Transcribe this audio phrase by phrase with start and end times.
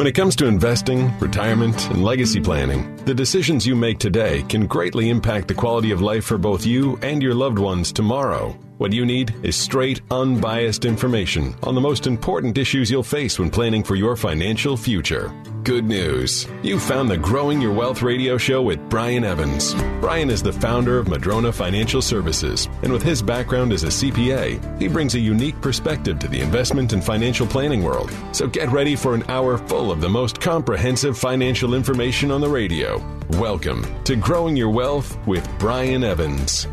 [0.00, 4.66] When it comes to investing, retirement, and legacy planning, the decisions you make today can
[4.66, 8.58] greatly impact the quality of life for both you and your loved ones tomorrow.
[8.80, 13.50] What you need is straight, unbiased information on the most important issues you'll face when
[13.50, 15.30] planning for your financial future.
[15.64, 16.46] Good news.
[16.62, 19.74] You found the Growing Your Wealth radio show with Brian Evans.
[20.00, 24.80] Brian is the founder of Madrona Financial Services, and with his background as a CPA,
[24.80, 28.10] he brings a unique perspective to the investment and financial planning world.
[28.32, 32.48] So get ready for an hour full of the most comprehensive financial information on the
[32.48, 32.96] radio.
[33.32, 36.66] Welcome to Growing Your Wealth with Brian Evans.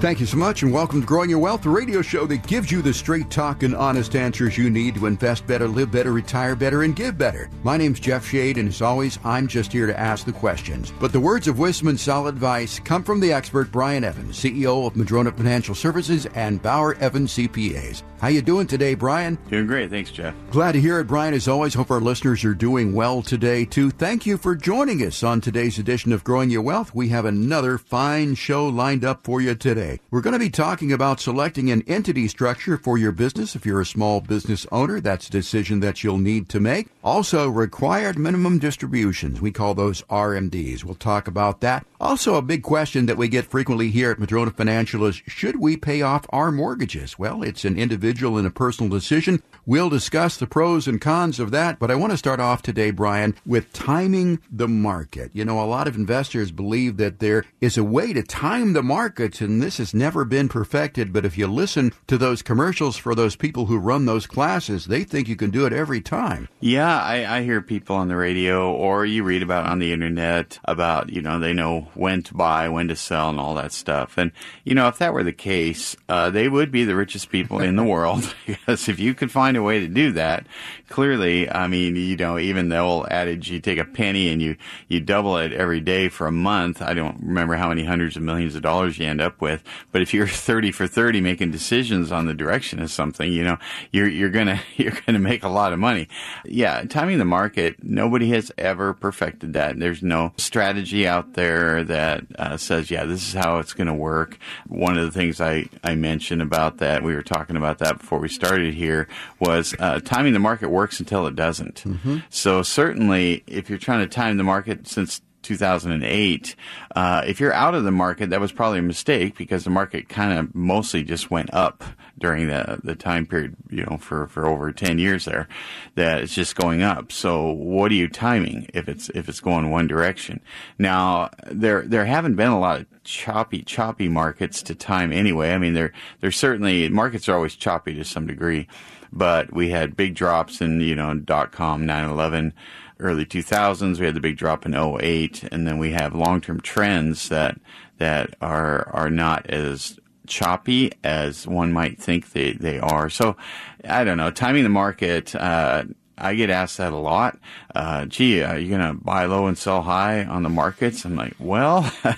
[0.00, 2.72] Thank you so much, and welcome to Growing Your Wealth, the radio show that gives
[2.72, 6.56] you the straight talk and honest answers you need to invest better, live better, retire
[6.56, 7.50] better, and give better.
[7.64, 10.90] My name's Jeff Shade, and as always, I'm just here to ask the questions.
[10.98, 14.86] But the words of wisdom and solid advice come from the expert Brian Evans, CEO
[14.86, 18.02] of Madrona Financial Services and Bauer Evans CPAs.
[18.20, 19.38] How you doing today, Brian?
[19.48, 20.34] Doing great, thanks, Jeff.
[20.50, 21.32] Glad to hear it, Brian.
[21.32, 23.90] As always, hope our listeners are doing well today too.
[23.90, 26.94] Thank you for joining us on today's edition of Growing Your Wealth.
[26.94, 29.89] We have another fine show lined up for you today.
[30.10, 33.56] We're going to be talking about selecting an entity structure for your business.
[33.56, 36.88] If you're a small business owner, that's a decision that you'll need to make.
[37.02, 39.40] Also, required minimum distributions.
[39.40, 40.84] We call those RMDs.
[40.84, 41.86] We'll talk about that.
[42.00, 45.76] Also, a big question that we get frequently here at Madrona Financial is should we
[45.76, 47.18] pay off our mortgages?
[47.18, 49.42] Well, it's an individual and a personal decision.
[49.66, 52.90] We'll discuss the pros and cons of that, but I want to start off today,
[52.90, 55.30] Brian, with timing the market.
[55.34, 58.82] You know, a lot of investors believe that there is a way to time the
[58.82, 61.12] markets, and this has never been perfected.
[61.12, 65.04] But if you listen to those commercials for those people who run those classes, they
[65.04, 66.48] think you can do it every time.
[66.60, 70.58] Yeah, I, I hear people on the radio or you read about on the internet
[70.64, 74.18] about, you know, they know when to buy, when to sell, and all that stuff.
[74.18, 74.32] And,
[74.64, 77.76] you know, if that were the case, uh, they would be the richest people in
[77.76, 80.46] the world because if you could find a way to do that,
[80.90, 84.56] clearly, I mean, you know, even the old adage, you take a penny and you,
[84.88, 86.82] you double it every day for a month.
[86.82, 89.62] I don't remember how many hundreds of millions of dollars you end up with,
[89.92, 93.56] but if you're 30 for 30 making decisions on the direction of something, you know,
[93.92, 96.08] you're, you're gonna, you're gonna make a lot of money.
[96.44, 99.78] Yeah, timing the market, nobody has ever perfected that.
[99.78, 104.38] There's no strategy out there that uh, says, yeah, this is how it's gonna work.
[104.66, 108.18] One of the things I, I mentioned about that, we were talking about that before
[108.18, 109.06] we started here,
[109.38, 111.82] was uh, timing the market until it doesn't.
[111.84, 112.18] Mm-hmm.
[112.30, 116.54] So certainly, if you're trying to time the market since 2008.
[116.94, 120.08] Uh, if you're out of the market, that was probably a mistake because the market
[120.08, 121.82] kind of mostly just went up
[122.18, 125.48] during the the time period, you know, for, for over 10 years there,
[125.94, 127.10] that it's just going up.
[127.12, 130.40] So what are you timing if it's if it's going one direction?
[130.78, 135.52] Now there there haven't been a lot of choppy choppy markets to time anyway.
[135.52, 138.68] I mean there there's certainly markets are always choppy to some degree,
[139.12, 142.52] but we had big drops in you know dot com 9/11
[142.98, 143.98] early 2000s.
[143.98, 147.58] We had the big drop in 08, and then we have long-term trends that
[147.98, 153.10] that are are not as choppy as one might think they, they are.
[153.10, 153.36] So
[153.84, 154.30] I don't know.
[154.30, 155.84] Timing the market, uh,
[156.16, 157.38] I get asked that a lot.
[157.74, 161.04] Uh, gee, are you going to buy low and sell high on the markets?
[161.04, 162.14] I'm like, well, uh,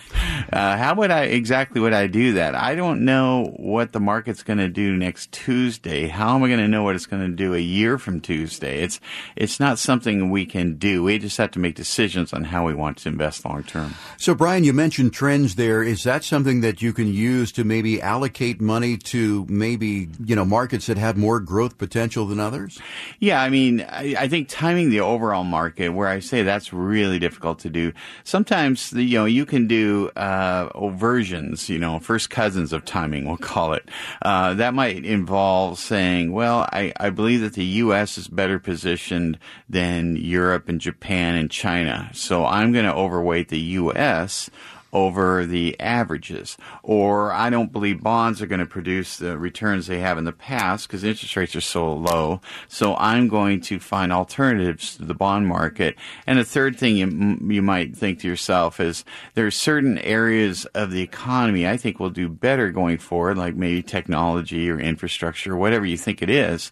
[0.53, 2.55] how would I exactly would I do that?
[2.55, 6.09] I don't know what the market's going to do next Tuesday.
[6.09, 8.83] How am I going to know what it's going to do a year from Tuesday?
[8.83, 8.99] It's
[9.37, 11.03] it's not something we can do.
[11.03, 13.95] We just have to make decisions on how we want to invest long term.
[14.17, 15.83] So, Brian, you mentioned trends there.
[15.83, 20.47] Is that something that you can use to maybe allocate money to maybe you know
[20.47, 22.79] markets that have more growth potential than others?
[23.19, 27.19] Yeah, I mean, I, I think timing the overall market, where I say that's really
[27.19, 27.93] difficult to do.
[28.25, 33.37] Sometimes, you know, you can do uh, versions, you know, first cousins of timing, we'll
[33.37, 33.89] call it.
[34.23, 38.19] Uh, that might involve saying, well, I, I believe that the U.S.
[38.19, 39.39] is better positioned
[39.69, 44.51] than Europe and Japan and China, so I'm going to overweight the U.S
[44.93, 46.57] over the averages.
[46.83, 50.33] Or I don't believe bonds are going to produce the returns they have in the
[50.33, 52.41] past because interest rates are so low.
[52.69, 55.97] So I'm going to find alternatives to the bond market.
[56.27, 60.65] And the third thing you, you might think to yourself is there are certain areas
[60.67, 65.55] of the economy I think will do better going forward, like maybe technology or infrastructure,
[65.55, 66.71] or whatever you think it is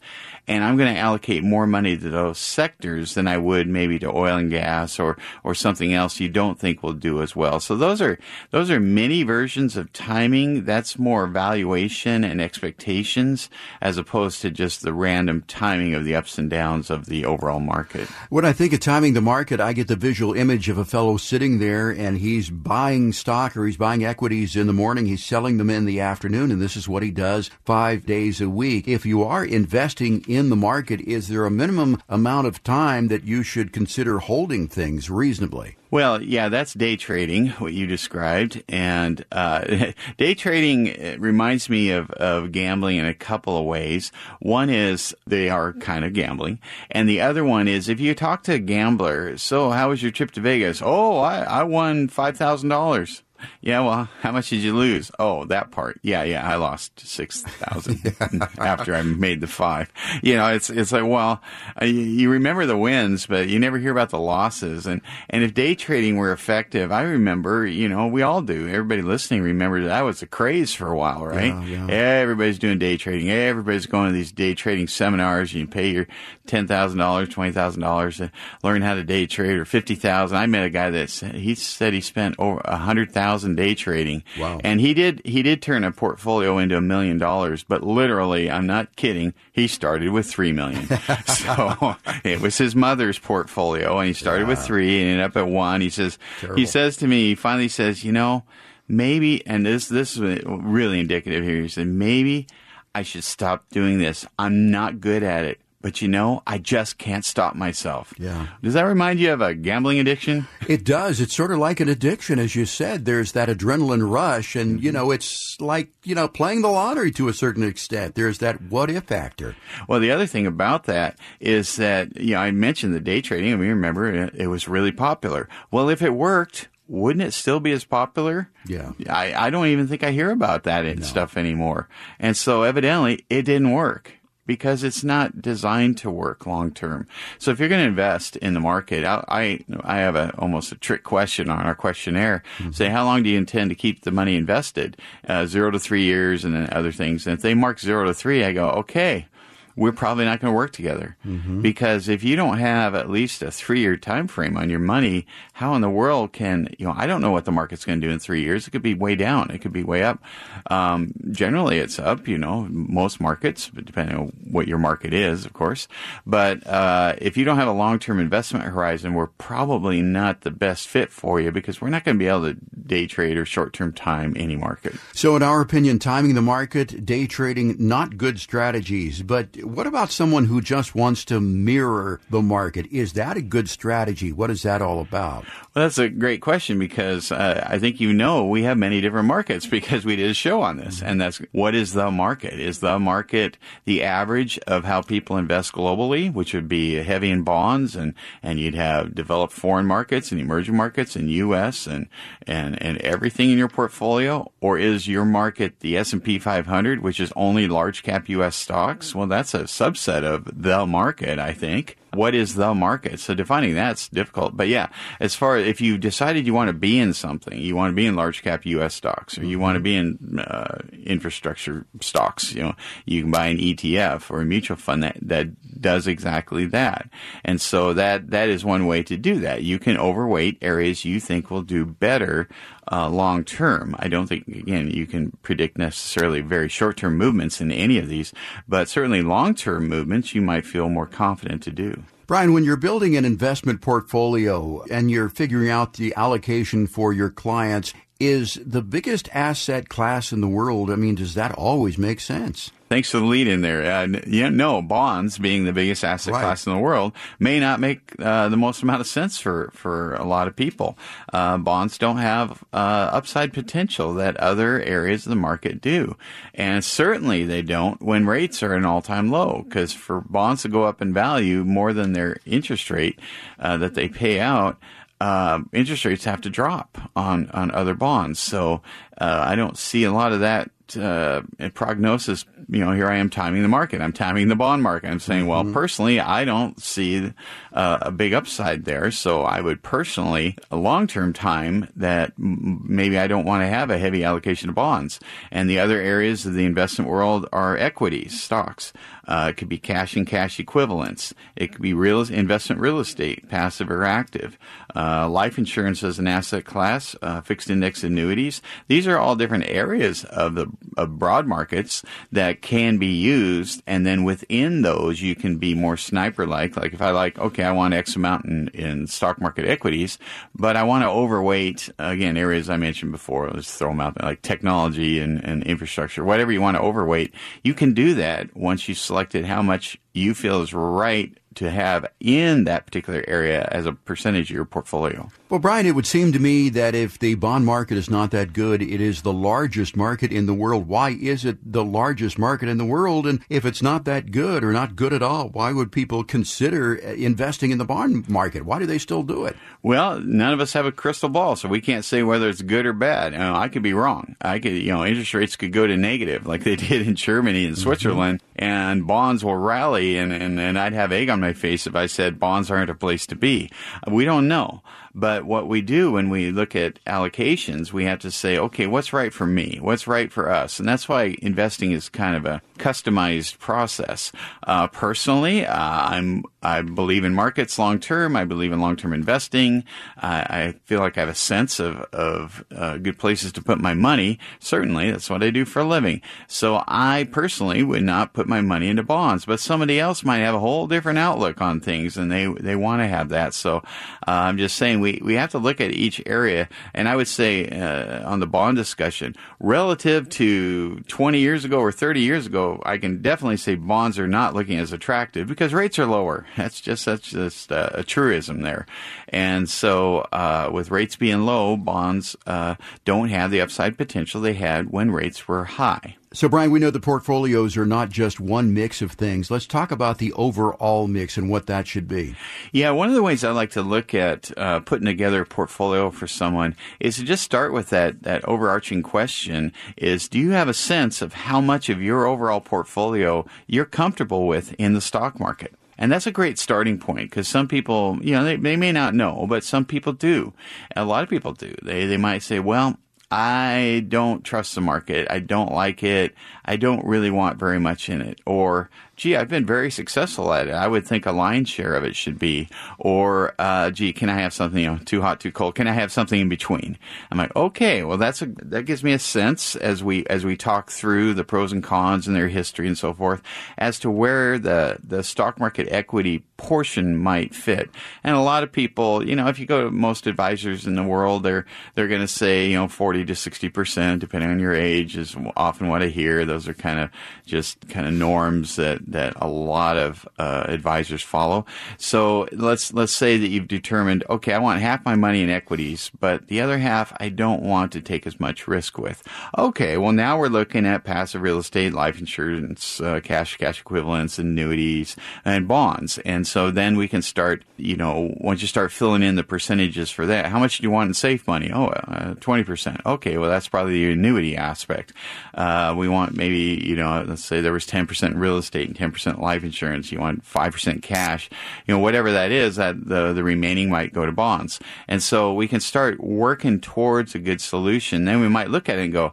[0.51, 4.11] and I'm going to allocate more money to those sectors than I would maybe to
[4.11, 7.61] oil and gas or or something else you don't think will do as well.
[7.61, 8.19] So those are
[8.51, 10.65] those are mini versions of timing.
[10.65, 13.49] That's more valuation and expectations
[13.81, 17.61] as opposed to just the random timing of the ups and downs of the overall
[17.61, 18.09] market.
[18.29, 21.17] When I think of timing the market, I get the visual image of a fellow
[21.17, 25.59] sitting there and he's buying stock or he's buying equities in the morning, he's selling
[25.59, 28.89] them in the afternoon, and this is what he does five days a week.
[28.89, 33.07] If you are investing in in the market, is there a minimum amount of time
[33.09, 35.77] that you should consider holding things reasonably?
[35.91, 38.63] Well, yeah, that's day trading, what you described.
[38.69, 44.11] And uh, day trading reminds me of, of gambling in a couple of ways.
[44.41, 46.61] One is they are kind of gambling.
[46.91, 50.13] And the other one is if you talk to a gambler, so how was your
[50.13, 50.81] trip to Vegas?
[50.83, 53.23] Oh, I, I won $5,000.
[53.61, 55.11] Yeah, well, how much did you lose?
[55.19, 56.01] Oh, that part.
[56.03, 58.15] Yeah, yeah, I lost six thousand
[58.59, 59.93] after I made the five.
[60.23, 61.41] You know, it's it's like, well,
[61.81, 64.87] uh, you remember the wins, but you never hear about the losses.
[64.87, 68.69] And and if day trading were effective, I remember, you know, we all do.
[68.69, 71.55] Everybody listening remembers that was a craze for a while, right?
[71.67, 71.87] Yeah, yeah.
[71.89, 73.31] Everybody's doing day trading.
[73.31, 75.53] Everybody's going to these day trading seminars.
[75.53, 76.07] You pay your
[76.51, 78.31] ten thousand dollars, twenty thousand dollars to
[78.63, 80.37] learn how to day trade, or fifty thousand.
[80.37, 83.75] I met a guy that he said he spent over a hundred thousand thousand day
[83.75, 84.23] trading.
[84.39, 84.61] Wow.
[84.65, 88.67] And he did he did turn a portfolio into a million dollars, but literally, I'm
[88.67, 90.87] not kidding, he started with three million.
[91.27, 94.49] so it was his mother's portfolio and he started yeah.
[94.49, 95.81] with three and ended up at one.
[95.81, 96.59] He says Terrible.
[96.59, 98.45] he says to me, he finally says, you know,
[98.89, 101.63] maybe and this this is really indicative here.
[101.63, 102.47] He said, maybe
[102.95, 104.27] I should stop doing this.
[104.39, 108.13] I'm not good at it but you know, I just can't stop myself.
[108.19, 108.49] Yeah.
[108.63, 110.47] Does that remind you of a gambling addiction?
[110.69, 111.21] It does.
[111.21, 113.05] It's sort of like an addiction, as you said.
[113.05, 114.85] There's that adrenaline rush, and, mm-hmm.
[114.85, 118.15] you know, it's like, you know, playing the lottery to a certain extent.
[118.15, 119.57] There's that what if factor.
[119.89, 123.53] Well, the other thing about that is that, you know, I mentioned the day trading.
[123.53, 125.49] I mean, remember, it was really popular.
[125.71, 128.51] Well, if it worked, wouldn't it still be as popular?
[128.67, 128.93] Yeah.
[129.09, 131.07] I, I don't even think I hear about that and no.
[131.07, 131.89] stuff anymore.
[132.19, 134.13] And so evidently it didn't work
[134.51, 137.07] because it's not designed to work long term.
[137.39, 140.75] So if you're going to invest in the market, I, I, have a almost a
[140.75, 142.43] trick question on our questionnaire.
[142.59, 142.73] Mm-hmm.
[142.73, 144.97] Say, how long do you intend to keep the money invested?
[145.29, 147.29] Uh, zero to three years and then other things.
[147.29, 149.29] And if they mark zero to three, I go, okay,
[149.77, 151.63] we're probably not going to work together mm-hmm.
[151.63, 155.27] because if you don't have at least a three year time frame on your money,
[155.55, 156.95] how in the world can you know?
[156.97, 158.67] I don't know what the market's going to do in three years.
[158.67, 159.51] It could be way down.
[159.51, 160.23] It could be way up.
[160.71, 162.27] Um, generally, it's up.
[162.27, 165.89] You know, most markets, depending on what your market is, of course.
[166.27, 170.51] But uh, if you don't have a long term investment horizon, we're probably not the
[170.51, 172.55] best fit for you because we're not going to be able to
[172.87, 174.95] day trade or short term time any market.
[175.13, 179.23] So, in our opinion, timing the market, day trading, not good strategies.
[179.23, 182.87] But what about someone who just wants to mirror the market?
[182.93, 184.33] Is that a good strategy?
[184.33, 185.45] What is that all about?
[185.73, 189.29] Well, that's a great question because uh, I think you know we have many different
[189.29, 191.01] markets because we did a show on this.
[191.01, 192.59] And that's what is the market?
[192.59, 197.45] Is the market the average of how people invest globally, which would be heavy in
[197.45, 201.87] bonds and, and you'd have developed foreign markets and emerging markets and U.S.
[201.87, 202.09] and,
[202.49, 204.51] and, and everything in your portfolio?
[204.61, 208.57] Or is your market the S&P 500, which is only large cap U.S.
[208.57, 209.15] stocks?
[209.15, 213.21] Well, that's a subset of the market, I think what is the market?
[213.21, 214.57] So defining that's difficult.
[214.57, 214.89] But yeah,
[215.21, 217.95] as far as if you decided you want to be in something, you want to
[217.95, 218.95] be in large cap U.S.
[218.95, 222.75] stocks, or you want to be in uh, infrastructure stocks, you know,
[223.05, 227.09] you can buy an ETF or a mutual fund that that does exactly that.
[227.45, 229.63] And so that that is one way to do that.
[229.63, 232.49] You can overweight areas you think will do better
[232.91, 233.95] uh, long term.
[233.99, 238.09] I don't think, again, you can predict necessarily very short term movements in any of
[238.09, 238.33] these,
[238.69, 242.03] but certainly long term movements you might feel more confident to do.
[242.31, 247.29] Brian, when you're building an investment portfolio and you're figuring out the allocation for your
[247.29, 250.91] clients, is the biggest asset class in the world?
[250.91, 252.71] I mean, does that always make sense?
[252.91, 253.83] Thanks for the lead in there.
[253.85, 256.41] Uh, yeah, no, bonds being the biggest asset right.
[256.41, 260.15] class in the world may not make uh, the most amount of sense for, for
[260.17, 260.99] a lot of people.
[261.33, 266.17] Uh, bonds don't have uh, upside potential that other areas of the market do.
[266.53, 270.69] And certainly they don't when rates are an all time low, because for bonds to
[270.69, 273.21] go up in value more than their interest rate
[273.61, 274.81] uh, that they pay out,
[275.21, 278.41] uh, interest rates have to drop on on other bonds.
[278.41, 278.83] So
[279.19, 281.43] uh, I don't see a lot of that uh,
[281.75, 284.01] prognosis, you know, here I am timing the market.
[284.01, 285.09] I'm timing the bond market.
[285.09, 285.73] I'm saying, well, mm-hmm.
[285.73, 287.33] personally, I don't see
[287.73, 289.11] uh, a big upside there.
[289.11, 293.91] So I would personally, a long term time that maybe I don't want to have
[293.91, 295.21] a heavy allocation of bonds.
[295.51, 298.93] And the other areas of the investment world are equities, stocks.
[299.31, 301.33] Uh, it could be cash and cash equivalents.
[301.55, 304.59] It could be real investment real estate, passive or active.
[304.95, 308.61] Uh, life insurance as an asset class, uh, fixed index annuities.
[308.89, 314.05] These are all different areas of the of broad markets that can be used, and
[314.05, 316.77] then within those you can be more sniper like.
[316.77, 320.19] Like if I like, okay, I want X amount in, in stock market equities,
[320.55, 323.51] but I want to overweight again areas I mentioned before.
[323.51, 327.35] Let's throw them out there, like technology and, and infrastructure, whatever you want to overweight.
[327.65, 332.07] You can do that once you've selected how much you feel is right to have
[332.21, 335.31] in that particular area as a percentage of your portfolio.
[335.51, 338.53] Well, Brian, it would seem to me that if the bond market is not that
[338.53, 340.87] good, it is the largest market in the world.
[340.87, 343.27] Why is it the largest market in the world?
[343.27, 346.95] And if it's not that good or not good at all, why would people consider
[346.95, 348.65] investing in the bond market?
[348.65, 349.57] Why do they still do it?
[349.83, 352.87] Well, none of us have a crystal ball, so we can't say whether it's good
[352.87, 353.33] or bad.
[353.33, 354.37] You know, I could be wrong.
[354.41, 357.65] I could, you know, interest rates could go to negative like they did in Germany
[357.65, 357.83] and mm-hmm.
[357.83, 358.65] Switzerland, mm-hmm.
[358.65, 362.07] and bonds will rally, and, and, and I'd have egg on my face if I
[362.07, 363.69] said bonds aren't a place to be.
[364.07, 364.85] We don't know.
[365.15, 369.13] But what we do when we look at allocations, we have to say, okay, what's
[369.13, 369.79] right for me?
[369.81, 370.79] What's right for us?
[370.79, 374.33] And that's why investing is kind of a customized process.
[374.67, 378.37] Uh, personally, uh, I'm I believe in markets long term.
[378.37, 379.85] I believe in long term investing.
[380.19, 383.81] I, I, feel like I have a sense of of uh, good places to put
[383.81, 384.39] my money.
[384.59, 386.21] Certainly, that's what I do for a living.
[386.49, 390.55] So I personally would not put my money into bonds, but somebody else might have
[390.55, 393.55] a whole different outlook on things, and they they want to have that.
[393.55, 393.83] So uh,
[394.27, 397.69] I'm just saying we we have to look at each area, and I would say
[397.69, 402.99] uh, on the bond discussion relative to 20 years ago or 30 years ago I
[402.99, 406.45] can definitely say bonds are not looking as attractive because rates are lower.
[406.57, 408.87] That's just that's just uh, a truism there.
[409.29, 414.55] And so, uh, with rates being low, bonds uh, don't have the upside potential they
[414.55, 416.17] had when rates were high.
[416.33, 419.51] So, Brian, we know the portfolios are not just one mix of things.
[419.51, 422.37] Let's talk about the overall mix and what that should be.
[422.71, 426.09] Yeah, one of the ways I like to look at uh, putting together a portfolio
[426.13, 430.69] for someone is to just start with that, that overarching question is do you have
[430.69, 435.41] a sense of how much of your overall portfolio you're comfortable with in the stock
[435.41, 435.75] market?
[436.01, 439.15] And that's a great starting point because some people, you know, they, they may not
[439.15, 440.55] know, but some people do.
[440.97, 441.75] A lot of people do.
[441.83, 442.99] They, they might say, well,
[443.31, 445.29] I don't trust the market.
[445.31, 446.35] I don't like it.
[446.65, 448.41] I don't really want very much in it.
[448.47, 448.91] Or
[449.21, 450.73] gee, I've been very successful at it.
[450.73, 452.71] I would think a lion's share of it should be.
[452.99, 455.75] Or, uh, gee, can I have something, you know, too hot, too cold?
[455.75, 456.97] Can I have something in between?
[457.31, 460.57] I'm like, okay, well, that's a, that gives me a sense as we, as we
[460.57, 463.43] talk through the pros and cons and their history and so forth
[463.77, 467.91] as to where the, the stock market equity portion might fit.
[468.25, 471.03] And a lot of people, you know, if you go to most advisors in the
[471.03, 475.19] world, they're, they're going to say, you know, 40 to 60%, depending on your age
[475.19, 476.47] is often what I hear.
[476.47, 477.11] Those are kind of
[477.45, 481.67] just kind of norms that, that a lot of uh, advisors follow.
[481.99, 486.11] So let's let's say that you've determined, okay, I want half my money in equities,
[486.21, 489.23] but the other half I don't want to take as much risk with.
[489.59, 494.39] Okay, well now we're looking at passive real estate, life insurance, uh, cash cash equivalents,
[494.39, 496.19] annuities, and bonds.
[496.19, 500.11] And so then we can start, you know, once you start filling in the percentages
[500.11, 501.71] for that, how much do you want in safe money?
[501.73, 503.05] Oh, uh, 20%.
[503.05, 505.13] Okay, well that's probably the annuity aspect.
[505.55, 509.65] Uh, we want maybe, you know, let's say there was 10% real estate 10% life
[509.65, 511.49] insurance, you want 5% cash,
[511.87, 514.79] you know, whatever that is, that the, the remaining might go to bonds.
[515.09, 518.25] And so we can start working towards a good solution.
[518.25, 519.33] Then we might look at it and go,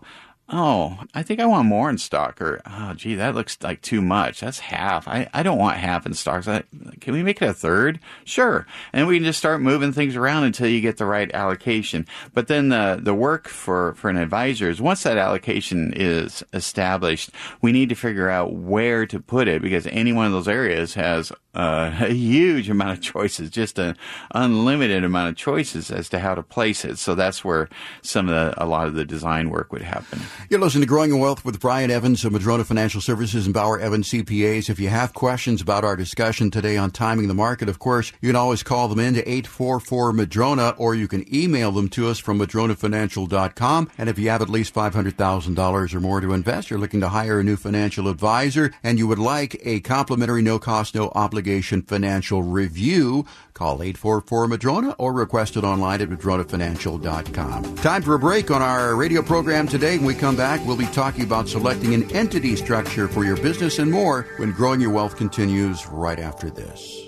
[0.49, 4.01] oh, I think I want more in stock, or oh, gee, that looks like too
[4.01, 4.39] much.
[4.39, 5.07] That's half.
[5.07, 6.47] I, I don't want half in stocks.
[6.47, 6.63] I,
[7.01, 7.99] can we make it a third?
[8.23, 8.65] Sure.
[8.93, 12.05] And we can just start moving things around until you get the right allocation.
[12.33, 17.29] But then the, the work for, for an advisor is once that allocation is established,
[17.61, 20.93] we need to figure out where to put it because any one of those areas
[20.93, 23.97] has uh, a huge amount of choices, just an
[24.31, 26.97] unlimited amount of choices as to how to place it.
[26.99, 27.67] So that's where
[28.01, 30.21] some of the, a lot of the design work would happen.
[30.49, 33.79] You're listening to Growing Your Wealth with Brian Evans of Madrona Financial Services and Bauer
[33.79, 34.69] Evans CPAs.
[34.69, 38.29] If you have questions about our discussion today on timing the market, of course, you
[38.29, 42.19] can always call them in to 844 Madrona or you can email them to us
[42.19, 43.89] from madronafinancial.com.
[43.97, 47.39] And if you have at least $500,000 or more to invest, you're looking to hire
[47.41, 52.41] a new financial advisor and you would like a complimentary no cost, no obligation financial
[52.41, 53.25] review,
[53.57, 57.75] call 844 Madrona or request it online at madronafinancial.com.
[57.77, 59.97] Time for a break on our radio program today.
[59.97, 63.79] When we come back, we'll be talking about selecting an entity structure for your business
[63.79, 67.01] and more when growing your wealth continues right after this.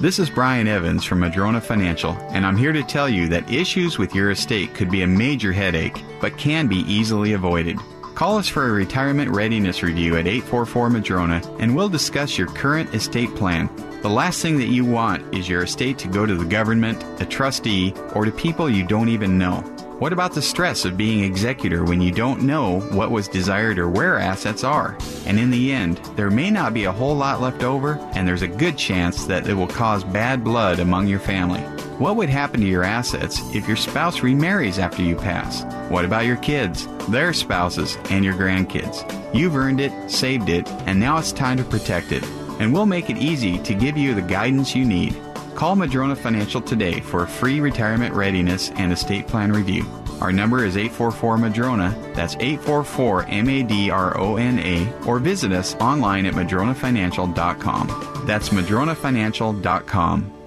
[0.00, 3.98] This is Brian Evans from Madrona Financial, and I'm here to tell you that issues
[3.98, 7.78] with your estate could be a major headache, but can be easily avoided.
[8.14, 12.94] Call us for a retirement readiness review at 844 Madrona, and we'll discuss your current
[12.94, 13.68] estate plan
[14.02, 17.26] the last thing that you want is your estate to go to the government, a
[17.26, 19.56] trustee, or to people you don't even know.
[19.98, 23.88] What about the stress of being executor when you don't know what was desired or
[23.88, 24.96] where assets are?
[25.26, 28.42] And in the end, there may not be a whole lot left over, and there's
[28.42, 31.62] a good chance that it will cause bad blood among your family.
[31.98, 35.64] What would happen to your assets if your spouse remarries after you pass?
[35.90, 39.02] What about your kids, their spouses, and your grandkids?
[39.34, 42.22] You've earned it, saved it, and now it's time to protect it.
[42.58, 45.16] And we'll make it easy to give you the guidance you need.
[45.54, 49.84] Call Madrona Financial today for a free retirement readiness and estate plan review.
[50.20, 52.12] Our number is 844 Madrona.
[52.14, 54.92] That's 844 M A D R O N A.
[55.06, 58.24] Or visit us online at madronafinancial.com.
[58.26, 60.37] That's madronafinancial.com.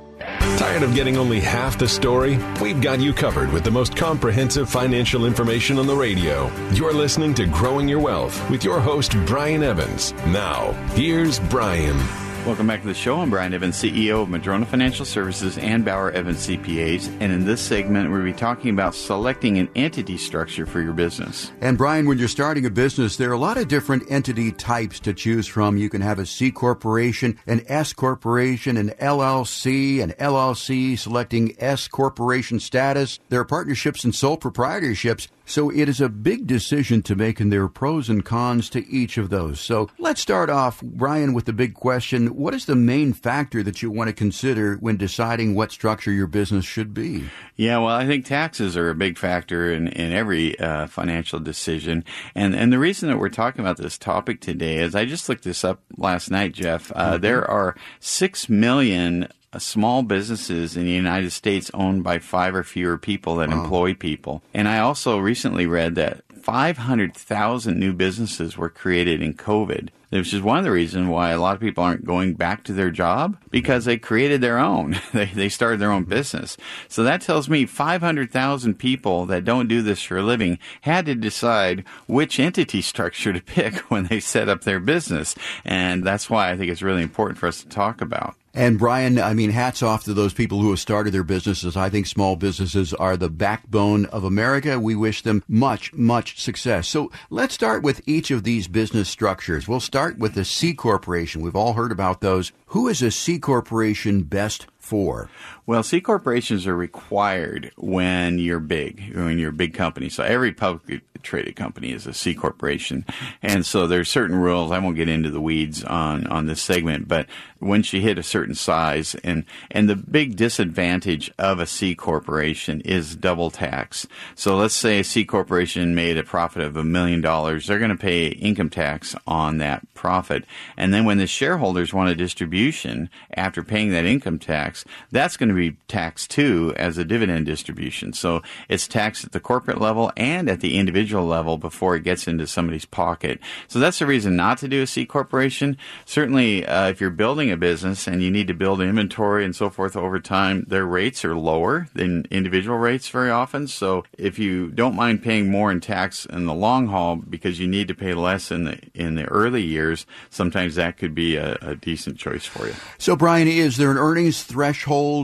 [0.58, 2.40] Tired of getting only half the story?
[2.62, 6.52] We've got you covered with the most comprehensive financial information on the radio.
[6.72, 10.14] You're listening to Growing Your Wealth with your host, Brian Evans.
[10.28, 11.98] Now, here's Brian.
[12.44, 13.20] Welcome back to the show.
[13.20, 17.08] I'm Brian Evans, CEO of Madrona Financial Services and Bauer Evans CPAs.
[17.20, 21.52] And in this segment, we'll be talking about selecting an entity structure for your business.
[21.62, 25.00] And Brian, when you're starting a business, there are a lot of different entity types
[25.02, 25.78] to choose from.
[25.78, 31.88] You can have a C corporation, an S corporation, an LLC, an LLC selecting S
[31.88, 33.20] corporation status.
[33.30, 35.28] There are partnerships and sole proprietorships.
[35.46, 38.88] So it is a big decision to make, and there are pros and cons to
[38.88, 39.60] each of those.
[39.60, 42.31] So let's start off, Brian, with the big question.
[42.32, 46.28] What is the main factor that you want to consider when deciding what structure your
[46.28, 47.26] business should be?
[47.56, 52.04] Yeah, well, I think taxes are a big factor in, in every uh, financial decision.
[52.36, 55.44] And, and the reason that we're talking about this topic today is I just looked
[55.44, 56.92] this up last night, Jeff.
[56.96, 57.22] Uh, mm-hmm.
[57.22, 62.64] There are 6 million uh, small businesses in the United States owned by five or
[62.64, 63.64] fewer people that wow.
[63.64, 64.42] employ people.
[64.54, 70.42] And I also recently read that 500,000 new businesses were created in COVID, which is
[70.42, 73.38] one of the reasons why a lot of people aren't going back to their job
[73.50, 75.00] because they created their own.
[75.14, 76.58] they, they started their own business.
[76.88, 81.16] So that tells me 500,000 people that don't do this for a living had to
[81.16, 85.36] decide which entity structure to pick when they set up their business.
[85.64, 88.36] And that's why I think it's really important for us to talk about.
[88.54, 91.78] And Brian, I mean, hats off to those people who have started their businesses.
[91.78, 94.78] I think small businesses are the backbone of America.
[94.78, 96.88] We wish them much, much success.
[96.90, 99.70] So let's start with each of these business structures.
[99.70, 101.42] We'll start with the C Corporation.
[101.42, 102.52] We've all heard about those.
[102.68, 105.30] Who is a C Corporation best for?
[105.66, 110.10] Well, C corporations are required when you're big, when you're a big company.
[110.10, 113.06] So every publicly traded company is a C corporation,
[113.42, 114.72] and so there's certain rules.
[114.72, 117.28] I won't get into the weeds on on this segment, but
[117.62, 122.82] once you hit a certain size, and and the big disadvantage of a C corporation
[122.82, 124.08] is double tax.
[124.36, 127.92] So let's say a C corporation made a profit of a million dollars, they're going
[127.92, 130.44] to pay income tax on that profit,
[130.76, 134.81] and then when the shareholders want a distribution after paying that income tax,
[135.12, 138.14] that's going to be taxed too as a dividend distribution.
[138.14, 142.28] So it's taxed at the corporate level and at the individual level before it gets
[142.28, 143.40] into somebody's pocket.
[143.68, 145.78] So that's the reason not to do a C corporation.
[146.06, 149.70] Certainly, uh, if you're building a business and you need to build inventory and so
[149.70, 153.68] forth over time, their rates are lower than individual rates very often.
[153.68, 157.68] So if you don't mind paying more in tax in the long haul because you
[157.68, 161.58] need to pay less in the in the early years, sometimes that could be a,
[161.62, 162.74] a decent choice for you.
[162.98, 164.44] So, Brian, is there an earnings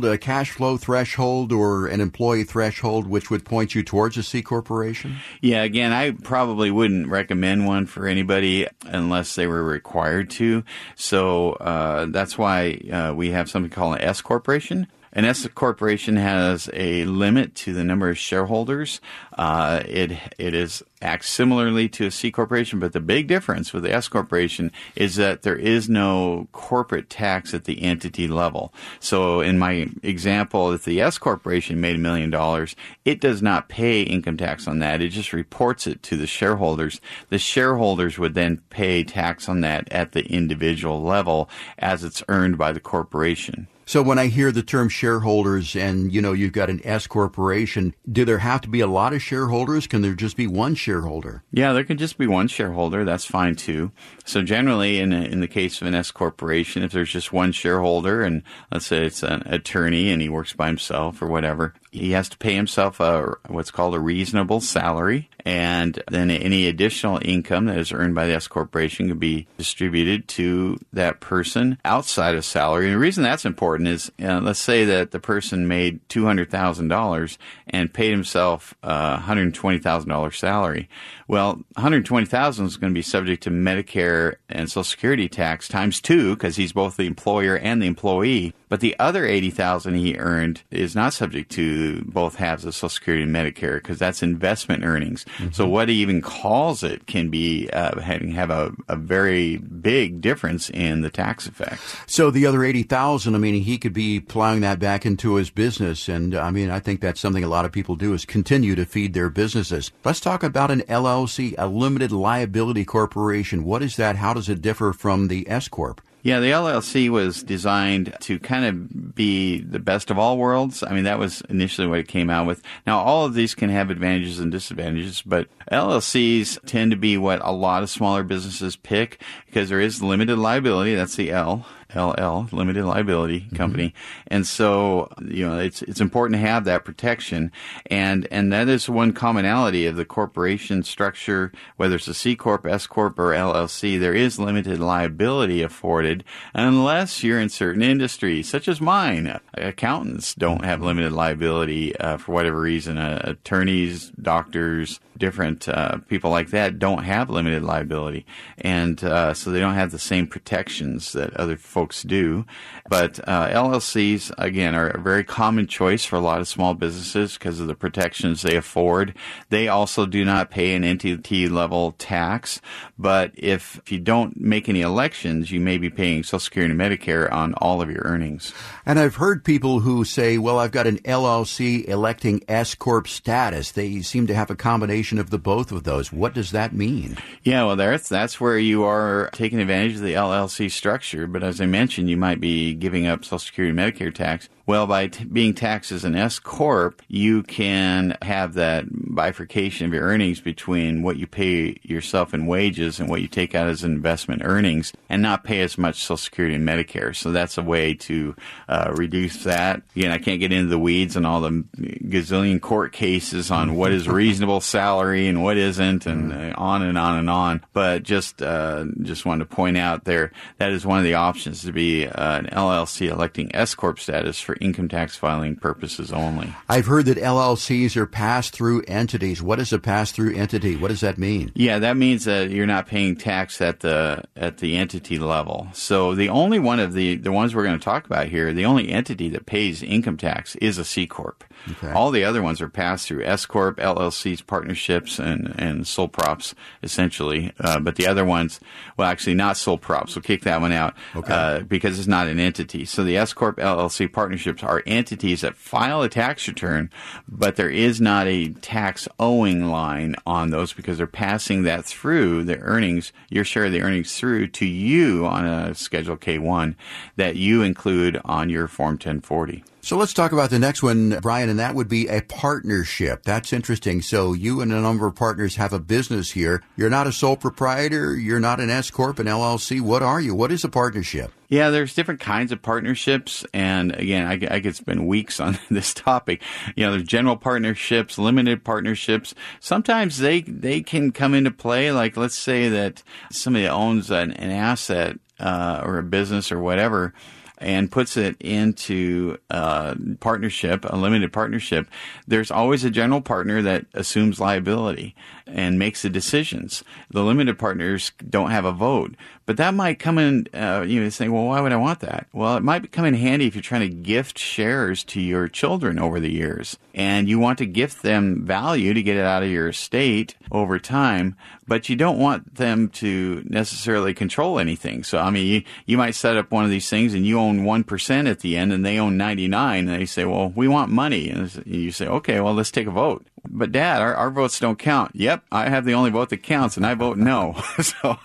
[0.06, 4.42] a cash flow threshold or an employee threshold which would point you towards a C
[4.42, 5.18] corporation?
[5.42, 10.64] Yeah, again, I probably wouldn't recommend one for anybody unless they were required to.
[10.96, 14.88] So uh, that's why uh, we have something called an S corporation.
[15.14, 19.00] An S corporation has a limit to the number of shareholders.
[19.38, 23.84] Uh, it it is acts similarly to a C corporation, but the big difference with
[23.84, 28.74] the S corporation is that there is no corporate tax at the entity level.
[29.00, 33.70] So, in my example, if the S corporation made a million dollars, it does not
[33.70, 35.02] pay income tax on that.
[35.02, 37.00] It just reports it to the shareholders.
[37.30, 42.58] The shareholders would then pay tax on that at the individual level as it's earned
[42.58, 43.68] by the corporation.
[43.88, 47.96] So when I hear the term shareholders and, you know, you've got an S corporation,
[48.12, 49.88] do there have to be a lot of shareholders?
[49.88, 51.46] Can there just be one shareholder?
[51.54, 53.06] Yeah, there can just be one shareholder.
[53.06, 53.94] That's fine too.
[54.26, 57.54] So generally, in, a, in the case of an S corporation, if there's just one
[57.54, 62.12] shareholder and let's say it's an attorney and he works by himself or whatever, he
[62.12, 67.68] has to pay himself a, what's called a reasonable salary And then any additional income
[67.68, 72.44] that is earned by the S corporation can be distributed to that person outside of
[72.44, 72.88] salary.
[72.88, 76.52] And the reason that's important is, uh, let's say that the person made two hundred
[76.52, 80.90] thousand dollars and paid himself a hundred twenty thousand dollars salary.
[81.30, 85.30] Well, one hundred twenty thousand is going to be subject to Medicare and Social Security
[85.30, 88.54] tax times two because he's both the employer and the employee.
[88.68, 92.90] But the other eighty thousand he earned is not subject to both halves of Social
[92.90, 95.26] Security and Medicare because that's investment earnings.
[95.38, 95.52] Mm-hmm.
[95.52, 100.70] So what he even calls it can be uh, have a, a very big difference
[100.70, 101.82] in the tax effect.
[102.08, 105.50] So the other eighty thousand, I mean, he could be plowing that back into his
[105.50, 108.76] business, and I mean, I think that's something a lot of people do is continue
[108.76, 109.92] to feed their businesses.
[110.04, 113.64] Let's talk about an LLC, a limited liability corporation.
[113.64, 114.18] What is that?
[114.18, 116.02] How does it differ from the S corp?
[116.28, 120.84] Yeah, the LLC was designed to kind of be the best of all worlds.
[120.84, 122.62] I mean, that was initially what it came out with.
[122.86, 127.40] Now, all of these can have advantages and disadvantages, but LLCs tend to be what
[127.46, 130.96] a lot of smaller businesses pick because there is limited liability.
[130.96, 131.66] That's the L.
[131.96, 133.56] LL, limited liability mm-hmm.
[133.56, 133.94] company.
[134.28, 137.52] And so, you know, it's, it's important to have that protection.
[137.88, 142.66] And, and that is one commonality of the corporation structure, whether it's a C Corp,
[142.66, 146.24] S Corp, or LLC, there is limited liability afforded
[146.54, 149.40] unless you're in certain industries, such as mine.
[149.54, 152.98] Accountants don't have limited liability uh, for whatever reason.
[152.98, 158.26] Uh, attorneys, doctors, different uh, people like that don't have limited liability.
[158.58, 162.46] And uh, so they don't have the same protections that other folks do.
[162.90, 167.34] But uh, LLCs, again, are a very common choice for a lot of small businesses
[167.34, 169.14] because of the protections they afford.
[169.50, 172.62] They also do not pay an entity level tax.
[172.98, 176.80] But if, if you don't make any elections, you may be paying Social Security and
[176.80, 178.54] Medicare on all of your earnings.
[178.86, 183.72] And I've heard people who say, well, I've got an LLC electing S Corp status.
[183.72, 186.12] They seem to have a combination of the both of those.
[186.12, 187.18] What does that mean?
[187.44, 191.28] Yeah, well, that's, that's where you are taking advantage of the LLC structure.
[191.28, 194.50] But as I mentioned, you might be giving up Social Security and Medicare tax.
[194.68, 199.94] Well, by t- being taxed as an S corp, you can have that bifurcation of
[199.94, 203.86] your earnings between what you pay yourself in wages and what you take out as
[203.86, 207.16] investment earnings, and not pay as much Social Security and Medicare.
[207.16, 208.36] So that's a way to
[208.68, 209.84] uh, reduce that.
[209.96, 213.94] Again, I can't get into the weeds and all the gazillion court cases on what
[213.94, 217.64] is reasonable salary and what isn't, and uh, on and on and on.
[217.72, 221.64] But just uh, just wanted to point out there that is one of the options
[221.64, 226.54] to be uh, an LLC electing S corp status for income tax filing purposes only.
[226.70, 229.42] I've heard that LLCs are pass through entities.
[229.42, 230.76] What is a pass through entity?
[230.76, 231.52] What does that mean?
[231.56, 235.68] Yeah, that means that you're not paying tax at the at the entity level.
[235.74, 238.66] So the only one of the the ones we're going to talk about here, the
[238.66, 241.44] only entity that pays income tax is a C corp.
[241.72, 241.92] Okay.
[241.92, 246.56] All the other ones are passed through S corp, LLCs, partnerships, and and sole props
[246.84, 247.52] essentially.
[247.60, 248.60] Uh, but the other ones,
[248.96, 250.16] well, actually not sole props.
[250.16, 251.34] We'll kick that one out okay.
[251.34, 252.86] uh, because it's not an entity.
[252.86, 256.90] So the S corp, LLC, partnerships are entities that file a tax return,
[257.28, 262.44] but there is not a tax owing line on those because they're passing that through
[262.44, 266.76] the earnings, your share of the earnings through to you on a Schedule K1
[267.16, 269.64] that you include on your Form 1040.
[269.88, 273.24] So let's talk about the next one, Brian, and that would be a partnership.
[273.24, 274.02] That's interesting.
[274.02, 276.62] So you and a number of partners have a business here.
[276.76, 278.14] You're not a sole proprietor.
[278.14, 279.80] You're not an S corp, an LLC.
[279.80, 280.36] What are you?
[280.36, 281.32] What is a partnership?
[281.48, 285.94] Yeah, there's different kinds of partnerships, and again, I, I could spend weeks on this
[285.94, 286.44] topic.
[286.76, 289.36] You know, there's general partnerships, limited partnerships.
[289.62, 291.94] Sometimes they they can come into play.
[291.94, 297.14] Like, let's say that somebody owns an, an asset uh, or a business or whatever
[297.58, 301.88] and puts it into a partnership, a limited partnership,
[302.28, 305.16] there's always a general partner that assumes liability
[305.48, 306.84] and makes the decisions.
[307.10, 309.16] The limited partners don't have a vote,
[309.48, 312.28] but that might come in, uh, you know, saying, well, why would I want that?
[312.34, 315.98] Well, it might come in handy if you're trying to gift shares to your children
[315.98, 319.50] over the years and you want to gift them value to get it out of
[319.50, 325.06] your estate over time, but you don't want them to necessarily control anything.
[325.06, 327.62] So, I mean, you, you might set up one of these things and you own
[327.62, 331.30] 1% at the end and they own 99 and they say, well, we want money.
[331.30, 334.78] And you say, okay, well, let's take a vote but dad, our, our votes don't
[334.78, 335.12] count.
[335.16, 337.54] Yep, I have the only vote that counts and I vote no.
[337.82, 338.18] so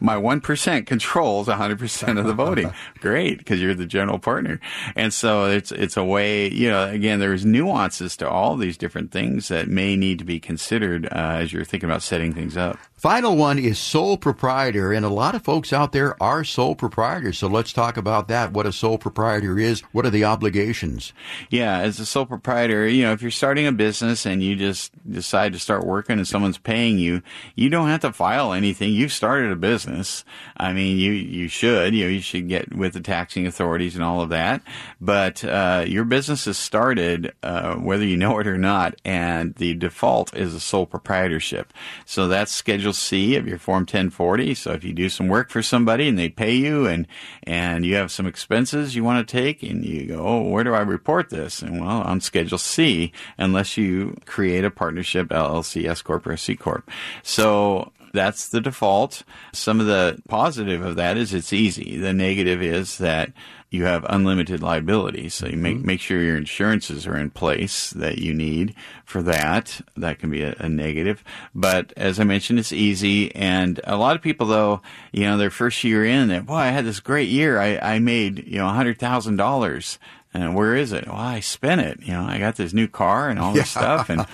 [0.00, 2.72] my 1% controls 100% of the voting.
[3.00, 4.60] Great, because you're the general partner.
[4.96, 9.10] And so it's, it's a way, you know, again, there's nuances to all these different
[9.10, 12.78] things that may need to be considered uh, as you're thinking about setting things up.
[12.96, 17.36] Final one is sole proprietor, and a lot of folks out there are sole proprietors.
[17.36, 18.52] So let's talk about that.
[18.52, 19.80] What a sole proprietor is.
[19.92, 21.12] What are the obligations?
[21.50, 24.90] Yeah, as a sole proprietor, you know, if you're starting a business and you just
[25.10, 27.20] decide to start working and someone's paying you,
[27.54, 28.92] you don't have to file anything.
[28.92, 30.24] You've started a business.
[30.56, 34.04] I mean, you, you should, you know, you should get with the taxing authorities and
[34.04, 34.62] all of that.
[34.98, 39.74] But, uh, your business has started, uh, whether you know it or not, and the
[39.74, 41.70] default is a sole proprietorship.
[42.06, 44.54] So that's Schedule C of your Form 1040.
[44.54, 47.06] So if you do some work for somebody and they pay you and,
[47.42, 50.74] and you have some expenses you want to take and you go, oh, where do
[50.74, 51.62] I report this?
[51.62, 56.56] And well, on Schedule C, unless you create a partnership, LLC, S Corp, or C
[56.56, 56.90] Corp.
[57.22, 59.24] So that's the default.
[59.52, 61.98] Some of the positive of that is it's easy.
[61.98, 63.32] The negative is that
[63.70, 65.28] you have unlimited liability.
[65.28, 65.86] So you make, mm-hmm.
[65.86, 68.74] make sure your insurances are in place that you need
[69.04, 69.80] for that.
[69.96, 71.24] That can be a, a, negative.
[71.54, 73.34] But as I mentioned, it's easy.
[73.34, 76.68] And a lot of people though, you know, their first year in that, boy, I
[76.68, 77.58] had this great year.
[77.58, 79.98] I, I made, you know, a hundred thousand dollars.
[80.32, 81.06] And where is it?
[81.06, 82.00] Well, I spent it.
[82.02, 83.80] You know, I got this new car and all this yeah.
[83.80, 84.08] stuff.
[84.08, 84.26] And,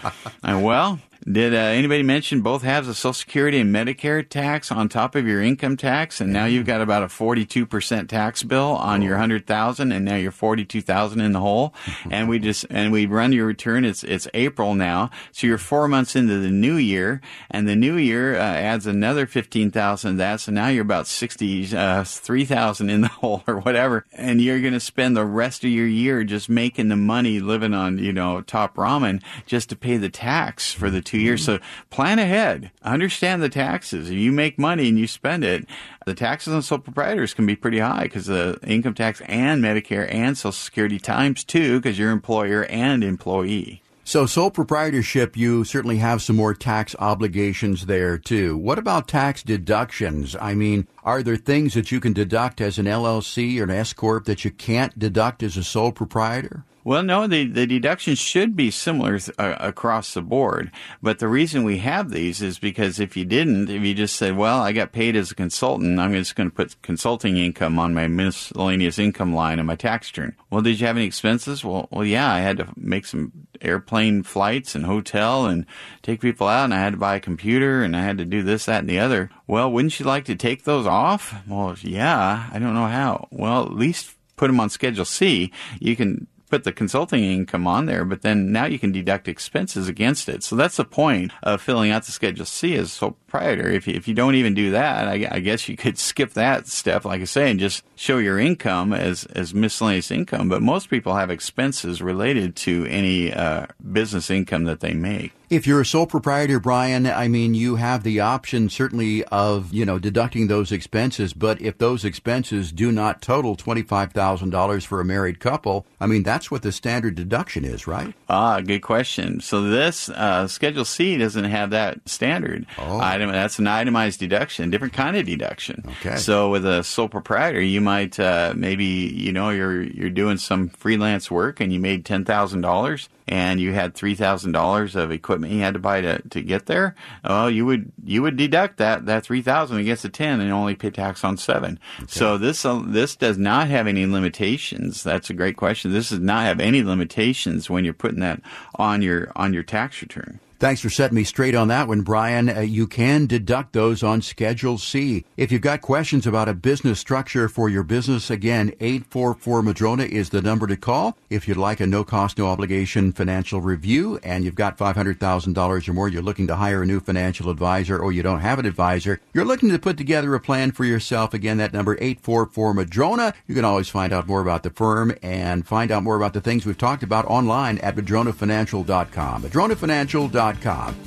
[0.43, 4.89] and well, did uh, anybody mention both halves of Social Security and Medicare tax on
[4.89, 8.71] top of your income tax, and now you've got about a forty-two percent tax bill
[8.77, 11.75] on your hundred thousand, and now you're forty-two thousand in the hole.
[12.11, 13.85] and we just and we run your return.
[13.85, 17.97] It's it's April now, so you're four months into the new year, and the new
[17.97, 20.17] year uh, adds another fifteen thousand.
[20.17, 24.61] That so now you're about sixty-three uh, thousand in the hole or whatever, and you're
[24.63, 28.13] going to spend the rest of your year just making the money, living on you
[28.13, 31.45] know top ramen, just to pay the tax for the two years.
[31.45, 31.59] So
[31.91, 32.71] plan ahead.
[32.83, 34.09] Understand the taxes.
[34.11, 35.67] If you make money and you spend it,
[36.07, 40.13] the taxes on sole proprietors can be pretty high because the income tax and Medicare
[40.13, 43.83] and Social Security times two because you're employer and employee.
[44.03, 48.57] So, sole proprietorship, you certainly have some more tax obligations there too.
[48.57, 50.35] What about tax deductions?
[50.41, 53.93] I mean, are there things that you can deduct as an LLC or an S
[53.93, 56.65] Corp that you can't deduct as a sole proprietor?
[56.83, 60.71] Well, no, the, the deductions should be similar uh, across the board.
[61.03, 64.37] But the reason we have these is because if you didn't, if you just said,
[64.37, 67.95] well, I got paid as a consultant, I'm just going to put consulting income on
[67.95, 70.37] my miscellaneous income line on my tax return.
[70.49, 71.65] Well, did you have any expenses?
[71.65, 75.67] Well, well, yeah, I had to make some airplane flights and hotel and
[76.03, 78.43] take people out and I had to buy a computer and I had to do
[78.43, 79.31] this, that, and the other.
[79.47, 81.35] Well, wouldn't you like to take those off?
[81.47, 83.29] Well, yeah, I don't know how.
[83.31, 85.53] Well, at least put them on Schedule C.
[85.79, 89.89] You can put the consulting income on there, but then now you can deduct expenses
[89.89, 90.43] against it.
[90.43, 93.69] So that's the point of filling out the Schedule C is sole proprietor.
[93.69, 96.67] If you, if you don't even do that, I, I, guess you could skip that
[96.67, 100.49] step, like I say, and just show your income as, as miscellaneous income.
[100.49, 105.33] But most people have expenses related to any uh, business income that they make.
[105.51, 109.85] If you're a sole proprietor, Brian, I mean, you have the option certainly of, you
[109.85, 111.33] know, deducting those expenses.
[111.33, 116.53] But if those expenses do not total $25,000 for a married couple, I mean, that's
[116.53, 118.15] what the standard deduction is, right?
[118.29, 119.41] Ah, good question.
[119.41, 123.01] So this uh, Schedule C doesn't have that standard oh.
[123.21, 123.33] Item.
[123.33, 125.85] That's an itemized deduction, different kind of deduction.
[126.01, 126.17] Okay.
[126.17, 130.69] So with a sole proprietor, you might uh, maybe, you know, you're you're doing some
[130.71, 135.11] freelance work and you made ten thousand dollars and you had three thousand dollars of
[135.11, 138.79] equipment you had to buy to, to get there, well, you would you would deduct
[138.79, 141.79] that that three thousand against the ten and only pay tax on seven.
[141.99, 142.07] Okay.
[142.09, 145.03] So this uh, this does not have any limitations.
[145.03, 145.93] That's a great question.
[145.93, 148.41] This does not have any limitations when you're putting that
[148.75, 150.41] on your on your tax return.
[150.61, 152.51] Thanks for setting me straight on that one, Brian.
[152.51, 155.25] Uh, you can deduct those on Schedule C.
[155.39, 160.29] If you've got questions about a business structure for your business, again, 844 Madrona is
[160.29, 161.17] the number to call.
[161.31, 165.93] If you'd like a no cost, no obligation financial review and you've got $500,000 or
[165.95, 169.19] more, you're looking to hire a new financial advisor or you don't have an advisor,
[169.33, 171.33] you're looking to put together a plan for yourself.
[171.33, 173.33] Again, that number 844 Madrona.
[173.47, 176.43] You can always find out more about the firm and find out more about the
[176.43, 179.43] things we've talked about online at madronafinancial.com.
[179.45, 180.50] madronafinancial.com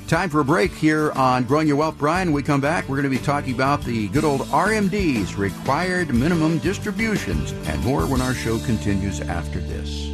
[0.06, 1.98] Time for a break here on Growing Your Wealth.
[1.98, 6.14] Brian, we come back, we're going to be talking about the good old RMDs, required
[6.14, 10.13] minimum distributions, and more when our show continues after this.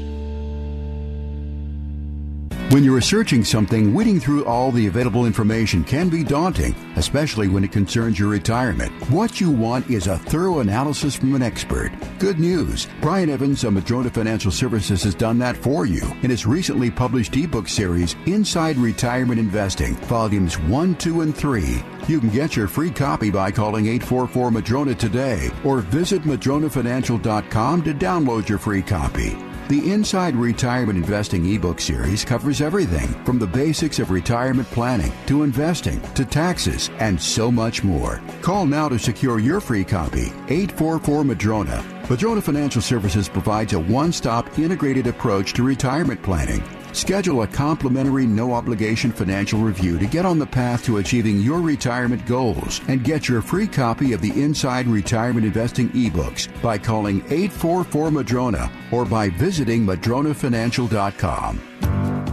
[2.71, 7.65] When you're researching something, weeding through all the available information can be daunting, especially when
[7.65, 8.93] it concerns your retirement.
[9.11, 11.91] What you want is a thorough analysis from an expert.
[12.21, 12.87] Good news.
[13.01, 17.37] Brian Evans of Madrona Financial Services has done that for you in his recently published
[17.37, 21.83] ebook series, Inside Retirement Investing, Volumes 1, 2, and 3.
[22.07, 27.95] You can get your free copy by calling 844 Madrona today or visit madronafinancial.com to
[27.95, 29.37] download your free copy.
[29.71, 35.45] The Inside Retirement Investing ebook series covers everything from the basics of retirement planning to
[35.45, 38.21] investing to taxes and so much more.
[38.43, 41.85] Call now to secure your free copy 844 Madrona.
[42.11, 48.27] Madrona Financial Services provides a one stop integrated approach to retirement planning Schedule a complimentary
[48.27, 53.05] no obligation financial review to get on the path to achieving your retirement goals and
[53.05, 59.05] get your free copy of the Inside Retirement Investing ebooks by calling 844 Madrona or
[59.05, 62.00] by visiting madronafinancial.com.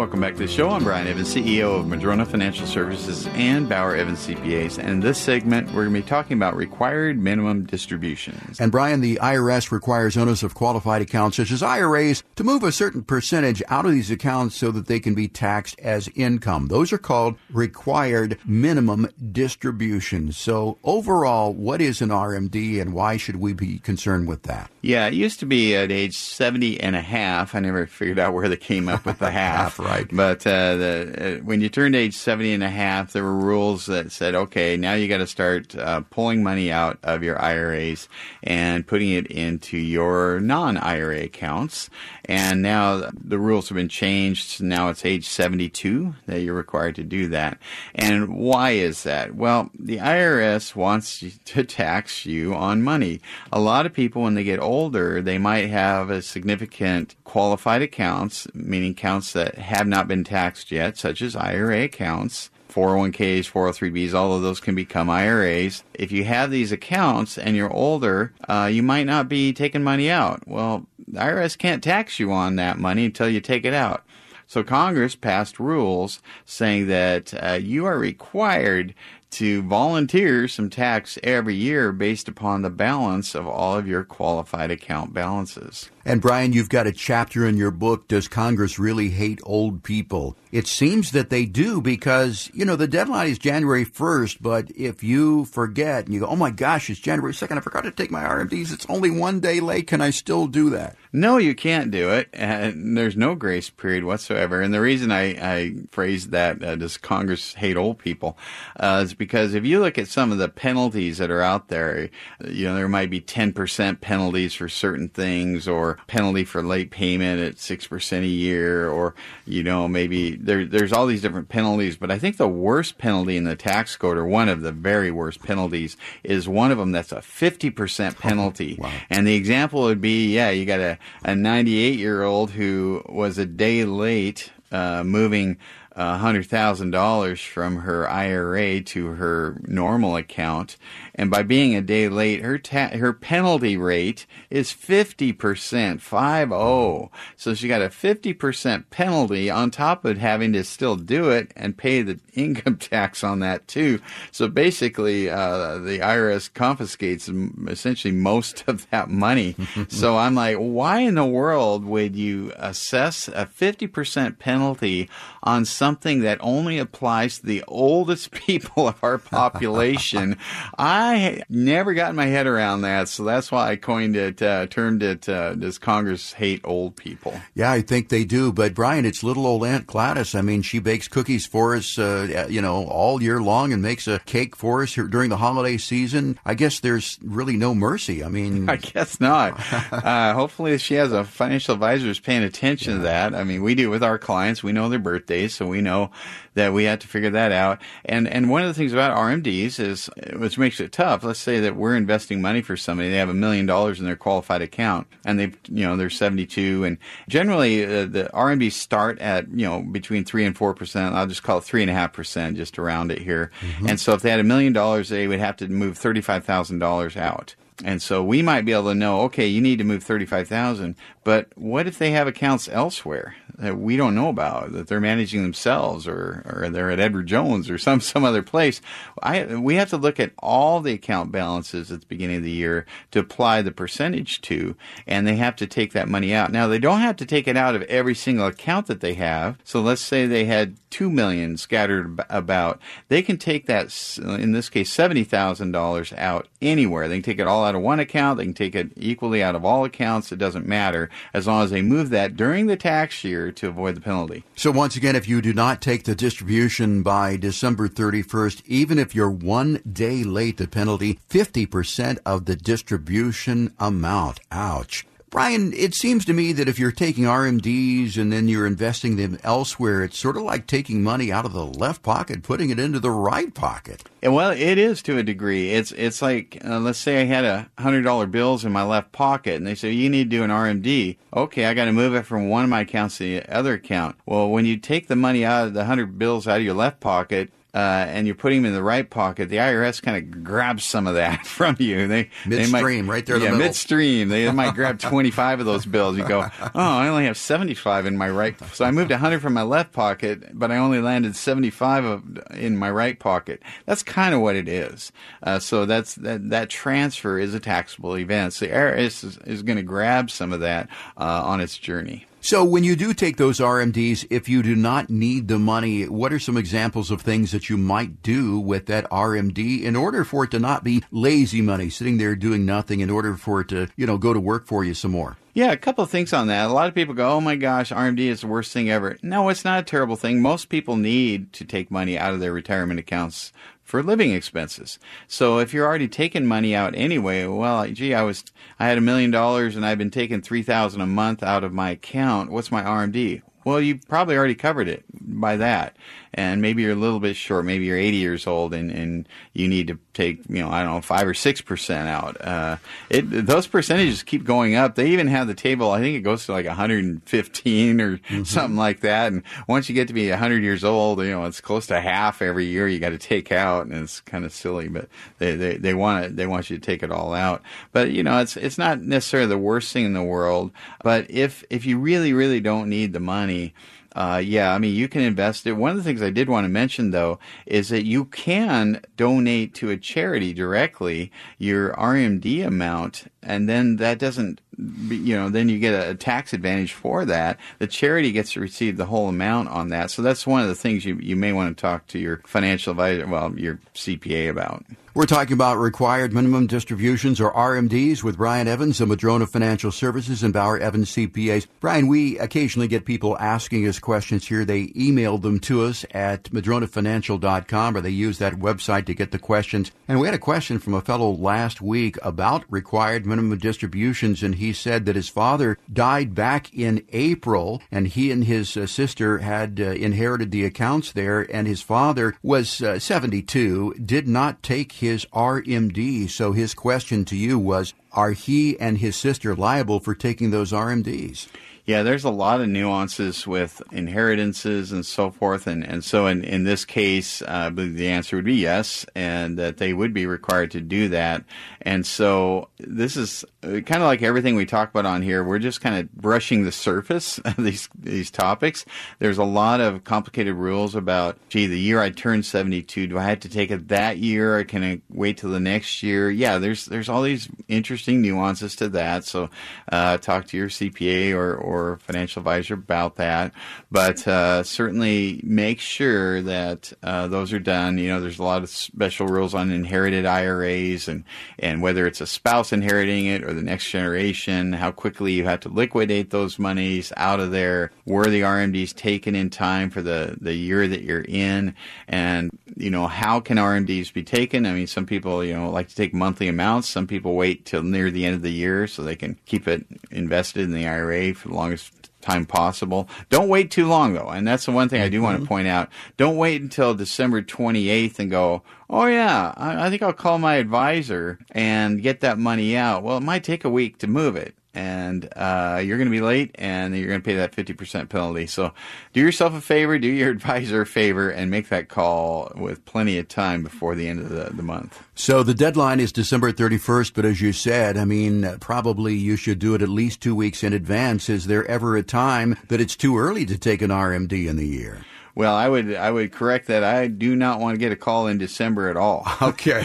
[0.00, 0.70] Welcome back to the show.
[0.70, 4.78] I'm Brian Evans, CEO of Madrona Financial Services and Bauer Evans CPAs.
[4.78, 8.58] And in this segment, we're going to be talking about required minimum distributions.
[8.58, 12.72] And Brian, the IRS requires owners of qualified accounts such as IRAs to move a
[12.72, 16.68] certain percentage out of these accounts so that they can be taxed as income.
[16.68, 20.38] Those are called required minimum distributions.
[20.38, 24.70] So overall, what is an RMD and why should we be concerned with that?
[24.80, 27.54] Yeah, it used to be at age 70 and a half.
[27.54, 29.78] I never figured out where they came up with the half.
[29.78, 29.89] right.
[30.12, 33.86] But uh, the, uh, when you turned age 70 and a half, there were rules
[33.86, 38.08] that said, okay, now you got to start uh, pulling money out of your IRAs
[38.42, 41.90] and putting it into your non IRA accounts.
[42.24, 44.62] And now the rules have been changed.
[44.62, 47.58] Now it's age 72 that you're required to do that.
[47.94, 49.34] And why is that?
[49.34, 53.20] Well, the IRS wants to tax you on money.
[53.52, 58.46] A lot of people, when they get older, they might have a significant qualified accounts,
[58.54, 62.50] meaning accounts that have not been taxed yet, such as IRA accounts.
[62.70, 65.82] 401ks, 403bs, all of those can become IRAs.
[65.94, 70.08] If you have these accounts and you're older, uh, you might not be taking money
[70.08, 70.46] out.
[70.46, 74.04] Well, the IRS can't tax you on that money until you take it out.
[74.46, 78.94] So Congress passed rules saying that uh, you are required
[79.30, 84.70] to volunteer some tax every year based upon the balance of all of your qualified
[84.70, 85.90] account balances.
[86.02, 90.34] And Brian, you've got a chapter in your book, Does Congress Really Hate Old People?
[90.50, 95.04] It seems that they do because, you know, the deadline is January 1st, but if
[95.04, 98.10] you forget and you go, oh my gosh, it's January 2nd, I forgot to take
[98.10, 100.96] my RMDs, it's only one day late, can I still do that?
[101.12, 102.28] No, you can't do it.
[102.32, 104.60] And there's no grace period whatsoever.
[104.62, 108.38] And the reason I, I phrased that, uh, does Congress hate old people,
[108.78, 112.08] uh, is because if you look at some of the penalties that are out there,
[112.44, 117.40] you know, there might be 10% penalties for certain things or penalty for late payment
[117.40, 119.14] at 6% a year or,
[119.46, 121.96] you know, maybe there, there's all these different penalties.
[121.96, 125.10] But I think the worst penalty in the tax code or one of the very
[125.10, 128.76] worst penalties is one of them that's a 50% penalty.
[128.78, 128.90] wow.
[129.08, 133.38] And the example would be, yeah, you got a, a 98 year old who was
[133.38, 135.58] a day late uh, moving
[135.96, 140.76] hundred thousand dollars from her IRA to her normal account,
[141.20, 146.48] and by being a day late, her ta- her penalty rate is fifty percent, five
[146.48, 147.10] zero.
[147.36, 151.52] So she got a fifty percent penalty on top of having to still do it
[151.54, 154.00] and pay the income tax on that too.
[154.32, 157.28] So basically, uh, the IRS confiscates
[157.68, 159.56] essentially most of that money.
[159.88, 165.10] so I'm like, why in the world would you assess a fifty percent penalty
[165.42, 170.38] on something that only applies to the oldest people of our population.
[170.78, 171.09] I
[171.48, 175.28] never got my head around that, so that's why I coined it, uh, termed it,
[175.28, 177.40] uh, Does Congress Hate Old People?
[177.54, 178.52] Yeah, I think they do.
[178.52, 180.34] But Brian, it's little old Aunt Gladys.
[180.34, 184.06] I mean, she bakes cookies for us, uh, you know, all year long and makes
[184.06, 186.38] a cake for us during the holiday season.
[186.44, 188.24] I guess there's really no mercy.
[188.24, 189.60] I mean, I guess not.
[189.92, 192.98] uh, hopefully, she has a financial advisor who's paying attention yeah.
[192.98, 193.34] to that.
[193.34, 194.62] I mean, we do with our clients.
[194.62, 196.10] We know their birthdays, so we know
[196.54, 197.80] that we have to figure that out.
[198.04, 201.24] And and one of the things about RMDs is, which makes it tough.
[201.24, 203.08] Let's say that we're investing money for somebody.
[203.08, 206.84] They have a million dollars in their qualified account, and they've, you know they're 72,
[206.84, 211.14] and generally uh, the RMDs start at you know between three and four percent.
[211.14, 213.50] I'll just call it three and a half percent, just around it here.
[213.60, 213.88] Mm-hmm.
[213.88, 216.44] And so if they had a million dollars, they would have to move thirty five
[216.44, 217.54] thousand dollars out.
[217.82, 221.48] And so we might be able to know, okay, you need to move 35,000, but
[221.54, 226.08] what if they have accounts elsewhere that we don't know about, that they're managing themselves
[226.08, 228.80] or, or they're at Edward Jones or some, some other place?
[229.22, 232.50] I, we have to look at all the account balances at the beginning of the
[232.50, 236.52] year to apply the percentage to, and they have to take that money out.
[236.52, 239.58] Now, they don't have to take it out of every single account that they have.
[239.64, 244.68] So let's say they had two million scattered about, they can take that, in this
[244.68, 247.08] case, seventy thousand dollars out anywhere.
[247.08, 248.38] They can take it all out of one account.
[248.38, 250.32] They can take it equally out of all accounts.
[250.32, 253.94] It doesn't matter as long as they move that during the tax year to avoid
[253.96, 254.44] the penalty.
[254.56, 259.14] So once again, if you do not take the distribution by December 31st, even if
[259.14, 264.40] you're one day late, the penalty 50% of the distribution amount.
[264.50, 265.06] Ouch.
[265.30, 269.38] Brian, it seems to me that if you're taking RMDs and then you're investing them
[269.44, 272.98] elsewhere, it's sort of like taking money out of the left pocket, putting it into
[272.98, 274.02] the right pocket.
[274.24, 275.70] Well, it is to a degree.
[275.70, 279.12] It's it's like uh, let's say I had a hundred dollar bills in my left
[279.12, 281.16] pocket, and they say you need to do an RMD.
[281.34, 284.16] Okay, I got to move it from one of my accounts to the other account.
[284.26, 286.98] Well, when you take the money out of the hundred bills out of your left
[286.98, 290.84] pocket, uh, and you're putting them in the right pocket, the IRS kind of grabs
[290.84, 292.08] some of that from you.
[292.08, 293.36] They midstream, right there.
[293.36, 294.28] Yeah, the midstream.
[294.28, 296.16] They might grab 25 of those bills.
[296.16, 298.56] You go, oh, I only have 75 in my right.
[298.72, 302.76] So I moved 100 from my left pocket, but I only landed 75 of, in
[302.76, 303.62] my right pocket.
[303.86, 305.12] That's kind of what it is.
[305.42, 308.52] Uh, so that's that, that transfer is a taxable event.
[308.52, 312.26] So the IRS is, is going to grab some of that uh, on its journey.
[312.42, 316.32] So when you do take those RMDs, if you do not need the money, what
[316.32, 320.44] are some examples of things that you might do with that RMD in order for
[320.44, 323.88] it to not be lazy money sitting there doing nothing in order for it to,
[323.94, 325.36] you know, go to work for you some more?
[325.52, 326.70] Yeah, a couple of things on that.
[326.70, 329.48] A lot of people go, "Oh my gosh, RMD is the worst thing ever." No,
[329.50, 330.40] it's not a terrible thing.
[330.40, 333.52] Most people need to take money out of their retirement accounts
[333.90, 335.00] for living expenses.
[335.26, 338.44] So if you're already taking money out anyway, well, gee, I was
[338.78, 341.90] I had a million dollars and I've been taking 3000 a month out of my
[341.90, 342.52] account.
[342.52, 343.42] What's my RMD?
[343.64, 345.96] Well, you probably already covered it by that
[346.32, 347.64] and maybe you're a little bit short.
[347.64, 350.94] Maybe you're 80 years old and, and you need to take, you know, I don't
[350.94, 352.40] know, five or six percent out.
[352.40, 352.76] Uh,
[353.08, 354.94] it, those percentages keep going up.
[354.94, 355.90] They even have the table.
[355.90, 358.44] I think it goes to like 115 or mm-hmm.
[358.44, 359.32] something like that.
[359.32, 362.42] And once you get to be 100 years old, you know, it's close to half
[362.42, 364.88] every year you got to take out, and it's kind of silly.
[364.88, 365.08] But
[365.38, 366.36] they they they want it.
[366.36, 367.62] They want you to take it all out.
[367.92, 370.70] But you know, it's it's not necessarily the worst thing in the world.
[371.02, 373.74] But if if you really really don't need the money
[374.16, 375.72] uh, yeah, I mean, you can invest it.
[375.72, 379.74] One of the things I did want to mention, though, is that you can donate
[379.74, 385.78] to a charity directly your RMD amount, and then that doesn't, you know, then you
[385.78, 387.58] get a tax advantage for that.
[387.78, 390.10] The charity gets to receive the whole amount on that.
[390.10, 392.90] So that's one of the things you, you may want to talk to your financial
[392.90, 394.84] advisor, well, your CPA about.
[395.20, 400.42] We're talking about required minimum distributions or RMDs with Brian Evans of Madrona Financial Services
[400.42, 401.66] and Bauer Evans CPAs.
[401.78, 404.64] Brian, we occasionally get people asking us questions here.
[404.64, 409.38] They email them to us at madronafinancial.com or they use that website to get the
[409.38, 409.90] questions.
[410.08, 414.54] And we had a question from a fellow last week about required minimum distributions and
[414.54, 419.40] he said that his father died back in April and he and his uh, sister
[419.40, 424.92] had uh, inherited the accounts there and his father was uh, 72, did not take
[424.92, 426.28] his RMD.
[426.30, 430.72] So his question to you was, are he and his sister liable for taking those
[430.72, 431.48] RMDs?
[431.90, 435.66] Yeah, there's a lot of nuances with inheritances and so forth.
[435.66, 439.04] And, and so in, in this case, uh, I believe the answer would be yes,
[439.16, 441.42] and that they would be required to do that.
[441.82, 445.42] And so this is uh, kind of like everything we talk about on here.
[445.42, 448.84] We're just kind of brushing the surface of these, these topics.
[449.18, 453.24] There's a lot of complicated rules about, gee, the year I turned 72, do I
[453.24, 456.30] have to take it that year or can I wait till the next year?
[456.30, 459.24] Yeah, there's, there's all these interesting nuances to that.
[459.24, 459.50] So,
[459.90, 463.52] uh, talk to your CPA or, or financial advisor about that.
[463.90, 467.98] But, uh, certainly make sure that, uh, those are done.
[467.98, 471.24] You know, there's a lot of special rules on inherited IRAs and,
[471.58, 475.60] and whether it's a spouse inheriting it or the next generation, how quickly you have
[475.60, 480.36] to liquidate those monies out of there, were the RMDs taken in time for the,
[480.40, 481.74] the year that you're in,
[482.08, 484.66] and, you know, how can RMDs be taken?
[484.66, 486.88] I mean, some people, you know, like to take monthly amounts.
[486.88, 489.86] Some people wait till near the end of the year so they can keep it
[490.10, 493.08] invested in the IRA for the longest time possible.
[493.28, 494.28] Don't wait too long though.
[494.28, 495.24] And that's the one thing I do mm-hmm.
[495.24, 495.88] want to point out.
[496.16, 500.56] Don't wait until December 28th and go, oh yeah, I, I think I'll call my
[500.56, 503.02] advisor and get that money out.
[503.02, 506.20] Well, it might take a week to move it and uh, you're going to be
[506.20, 508.46] late and you're going to pay that 50% penalty.
[508.46, 508.72] So
[509.12, 513.18] do yourself a favor, do your advisor a favor, and make that call with plenty
[513.18, 515.02] of time before the end of the, the month.
[515.14, 519.58] So the deadline is December 31st, but as you said, I mean, probably you should
[519.58, 521.28] do it at least two weeks in advance.
[521.28, 524.66] Is there ever a time that it's too early to take an RMD in the
[524.66, 525.04] year?
[525.40, 526.84] Well, I would I would correct that.
[526.84, 529.26] I do not want to get a call in December at all.
[529.40, 529.80] Okay.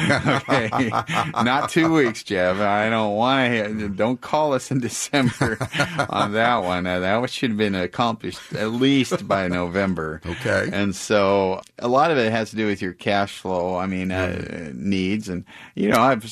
[0.50, 0.90] okay.
[1.44, 2.58] Not two weeks, Jeff.
[2.58, 3.90] I don't want to.
[3.90, 5.58] Don't call us in December
[6.10, 6.86] on that one.
[6.86, 10.22] Uh, that should have been accomplished at least by November.
[10.26, 10.70] Okay.
[10.74, 13.78] And so a lot of it has to do with your cash flow.
[13.78, 16.24] I mean, uh, needs, and you know, I've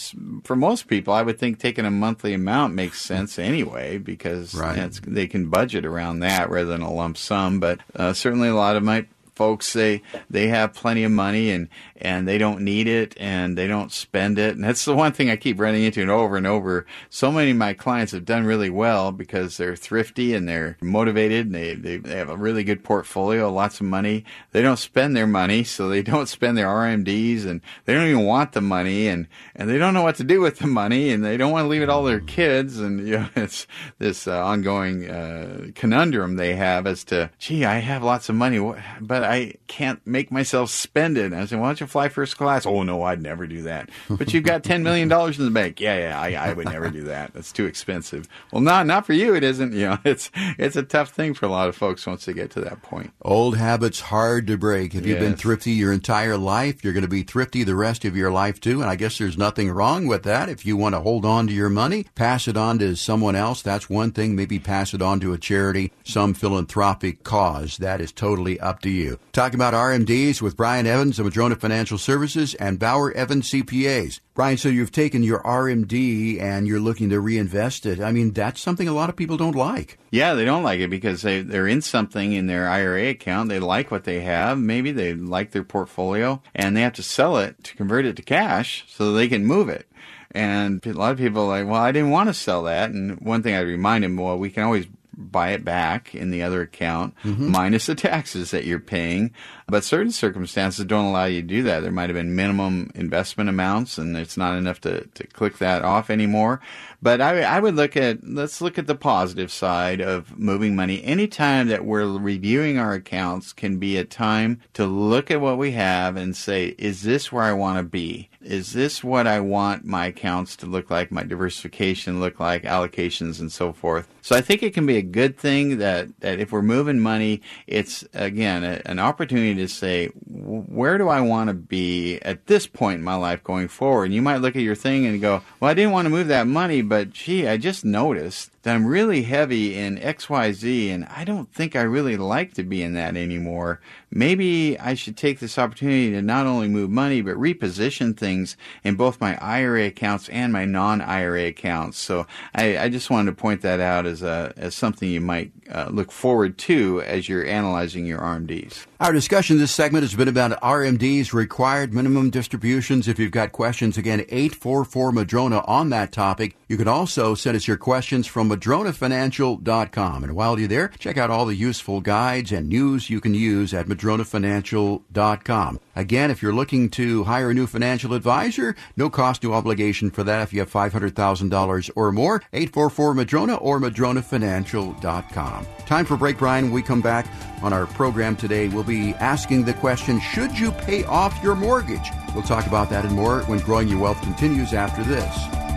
[0.44, 4.92] for most people, I would think taking a monthly amount makes sense anyway because Right.
[5.08, 7.60] they can budget around that rather than a lump sum.
[7.62, 9.06] But uh, certainly, a lot of my
[9.36, 11.70] folks say they have plenty of money and
[12.04, 14.56] and they don't need it and they don't spend it.
[14.56, 16.86] And that's the one thing I keep running into and over and over.
[17.10, 21.46] So many of my clients have done really well because they're thrifty and they're motivated
[21.46, 24.26] and they, they, they have a really good portfolio lots of money.
[24.52, 28.26] They don't spend their money so they don't spend their RMDs and they don't even
[28.26, 31.24] want the money and and they don't know what to do with the money and
[31.24, 32.80] they don't want to leave it all their kids.
[32.80, 33.66] And you know it's
[33.98, 38.58] this uh, ongoing uh, conundrum they have as to gee I have lots of money.
[38.58, 38.82] Wh-
[39.24, 42.66] I can't make myself spend it and I say why don't you fly first class
[42.66, 45.80] oh no I'd never do that but you've got 10 million dollars in the bank
[45.80, 49.14] yeah yeah I, I would never do that that's too expensive well not not for
[49.14, 52.06] you it isn't you know it's it's a tough thing for a lot of folks
[52.06, 54.94] once they get to that point Old habits hard to break.
[54.96, 58.16] If you've been thrifty your entire life, you're going to be thrifty the rest of
[58.16, 58.82] your life too.
[58.82, 60.50] And I guess there's nothing wrong with that.
[60.50, 63.62] If you want to hold on to your money, pass it on to someone else.
[63.62, 64.36] That's one thing.
[64.36, 67.78] Maybe pass it on to a charity, some philanthropic cause.
[67.78, 69.13] That is totally up to you.
[69.32, 74.20] Talking about RMDs with Brian Evans of Madrona Financial Services and Bauer Evans CPAs.
[74.34, 78.00] Brian, so you've taken your RMD and you're looking to reinvest it.
[78.00, 80.00] I mean, that's something a lot of people don't like.
[80.12, 83.50] Yeah, they don't like it because they, they're in something in their IRA account.
[83.50, 84.58] They like what they have.
[84.58, 88.22] Maybe they like their portfolio and they have to sell it to convert it to
[88.22, 89.88] cash so they can move it.
[90.32, 92.90] And a lot of people are like, well, I didn't want to sell that.
[92.90, 96.44] And one thing I remind them, well, we can always buy it back in the
[96.44, 97.52] other account mm-hmm.
[97.52, 99.32] minus the taxes that you're paying.
[99.68, 101.82] But certain circumstances don't allow you to do that.
[101.82, 105.84] There might have been minimum investment amounts and it's not enough to, to click that
[105.84, 106.60] off anymore.
[107.02, 111.04] But I, I would look at, let's look at the positive side of moving money.
[111.04, 115.72] Anytime that we're reviewing our accounts can be a time to look at what we
[115.72, 118.30] have and say, is this where I want to be?
[118.42, 123.40] Is this what I want my accounts to look like, my diversification look like, allocations
[123.40, 124.13] and so forth?
[124.24, 127.42] So I think it can be a good thing that, that if we're moving money,
[127.68, 132.66] it's again a, an opportunity to say, where do I want to be at this
[132.66, 134.06] point in my life going forward?
[134.06, 136.30] And you might look at your thing and go, well, I didn't want to move
[136.30, 141.26] that money, but gee, I just noticed that I'm really heavy in XYZ and I
[141.26, 143.82] don't think I really like to be in that anymore.
[144.10, 148.96] Maybe I should take this opportunity to not only move money, but reposition things in
[148.96, 151.98] both my IRA accounts and my non-IRA accounts.
[151.98, 155.52] So I, I just wanted to point that out as a, as something you might
[155.70, 158.86] uh, look forward to as you're analyzing your RMDs.
[159.04, 163.10] Our discussion this segment has been about RMDs, required minimum distributions.
[163.10, 166.56] If you've got questions, again, 844 Madrona on that topic.
[166.70, 170.24] You can also send us your questions from MadronaFinancial.com.
[170.24, 173.74] And while you're there, check out all the useful guides and news you can use
[173.74, 175.80] at MadronaFinancial.com.
[175.98, 180.24] Again, if you're looking to hire a new financial advisor, no cost, no obligation for
[180.24, 182.42] that if you have $500,000 or more.
[182.54, 185.68] 844 Madrona or MadronaFinancial.com.
[185.86, 186.64] Time for break, Brian.
[186.64, 187.28] When we come back
[187.62, 192.12] on our program today, we'll be asking the question Should you pay off your mortgage?
[192.34, 195.73] We'll talk about that and more when Growing Your Wealth continues after this.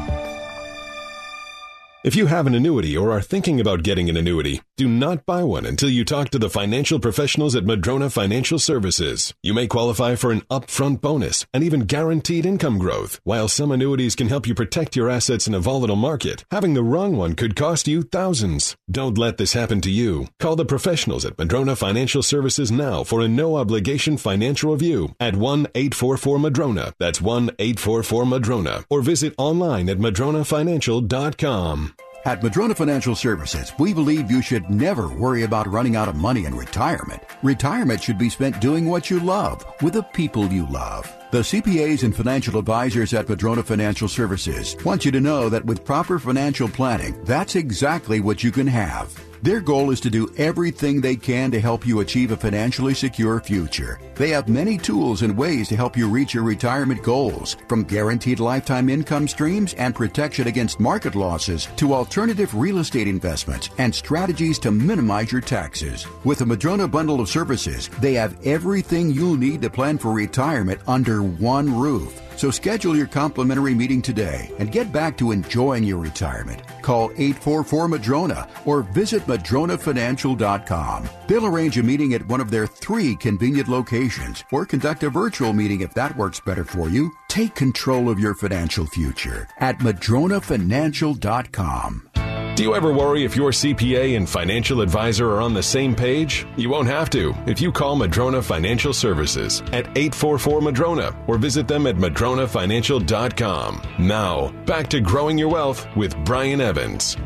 [2.07, 5.43] If you have an annuity or are thinking about getting an annuity, do not buy
[5.43, 9.35] one until you talk to the financial professionals at Madrona Financial Services.
[9.43, 13.19] You may qualify for an upfront bonus and even guaranteed income growth.
[13.25, 16.85] While some annuities can help you protect your assets in a volatile market, having the
[16.85, 18.77] wrong one could cost you thousands.
[18.89, 20.29] Don't let this happen to you.
[20.39, 25.35] Call the professionals at Madrona Financial Services now for a no obligation financial review at
[25.35, 26.93] 1 844 Madrona.
[27.01, 28.85] That's 1 844 Madrona.
[28.89, 31.96] Or visit online at madronafinancial.com.
[32.27, 36.45] At Madrona Financial Services, we believe you should never worry about running out of money
[36.45, 37.23] in retirement.
[37.45, 41.07] Retirement should be spent doing what you love with the people you love.
[41.31, 45.85] The CPAs and financial advisors at Madrona Financial Services want you to know that with
[45.85, 49.17] proper financial planning, that's exactly what you can have.
[49.43, 53.41] Their goal is to do everything they can to help you achieve a financially secure
[53.41, 54.01] future.
[54.15, 58.41] They have many tools and ways to help you reach your retirement goals, from guaranteed
[58.41, 64.59] lifetime income streams and protection against market losses to alternative real estate investments and strategies
[64.61, 66.07] to minimize your taxes.
[66.25, 70.81] With the Madrona bundle of services, they have everything you'll need to plan for retirement
[70.87, 72.23] under one roof.
[72.37, 76.63] So schedule your complimentary meeting today and get back to enjoying your retirement.
[76.83, 81.09] Call 844 Madrona or visit madronafinancial.com.
[81.27, 85.53] They'll arrange a meeting at one of their three convenient locations or conduct a virtual
[85.53, 87.13] meeting if that works better for you.
[87.29, 92.11] Take control of your financial future at madronafinancial.com.
[92.57, 96.47] Do you ever worry if your CPA and financial advisor are on the same page?
[96.57, 101.69] You won't have to if you call Madrona Financial Services at 844 Madrona or visit
[101.69, 103.83] them at madronafinancial.com.
[103.99, 107.19] Now, back to growing your wealth with Brian Evans.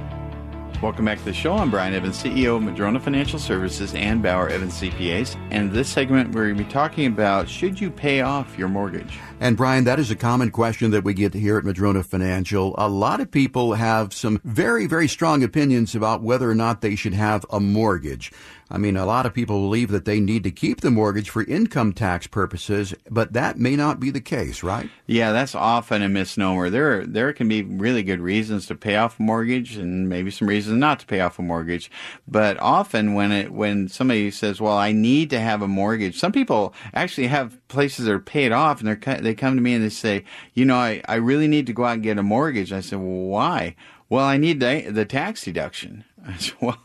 [0.83, 1.53] Welcome back to the show.
[1.53, 5.37] I'm Brian Evans, CEO of Madrona Financial Services and Bauer Evans CPAs.
[5.53, 8.69] And in this segment, we're going to be talking about should you pay off your
[8.69, 9.21] mortgage?
[9.43, 12.75] And Brian, that is a common question that we get here at Madrona Financial.
[12.77, 16.95] A lot of people have some very, very strong opinions about whether or not they
[16.95, 18.31] should have a mortgage.
[18.71, 21.43] I mean, a lot of people believe that they need to keep the mortgage for
[21.43, 24.91] income tax purposes, but that may not be the case, right?
[25.07, 26.69] Yeah, that's often a misnomer.
[26.69, 30.49] There, there can be really good reasons to pay off a mortgage, and maybe some
[30.49, 31.91] reasons not to pay off a mortgage.
[32.29, 36.31] But often, when it when somebody says, "Well, I need to have a mortgage," some
[36.31, 39.89] people actually have places are paid off, and they're, they come to me and they
[39.89, 42.81] say, "You know, I I really need to go out and get a mortgage." I
[42.81, 43.77] said, "Well, why?"
[44.11, 46.05] Well, I need the, the tax deduction.
[46.61, 46.79] well,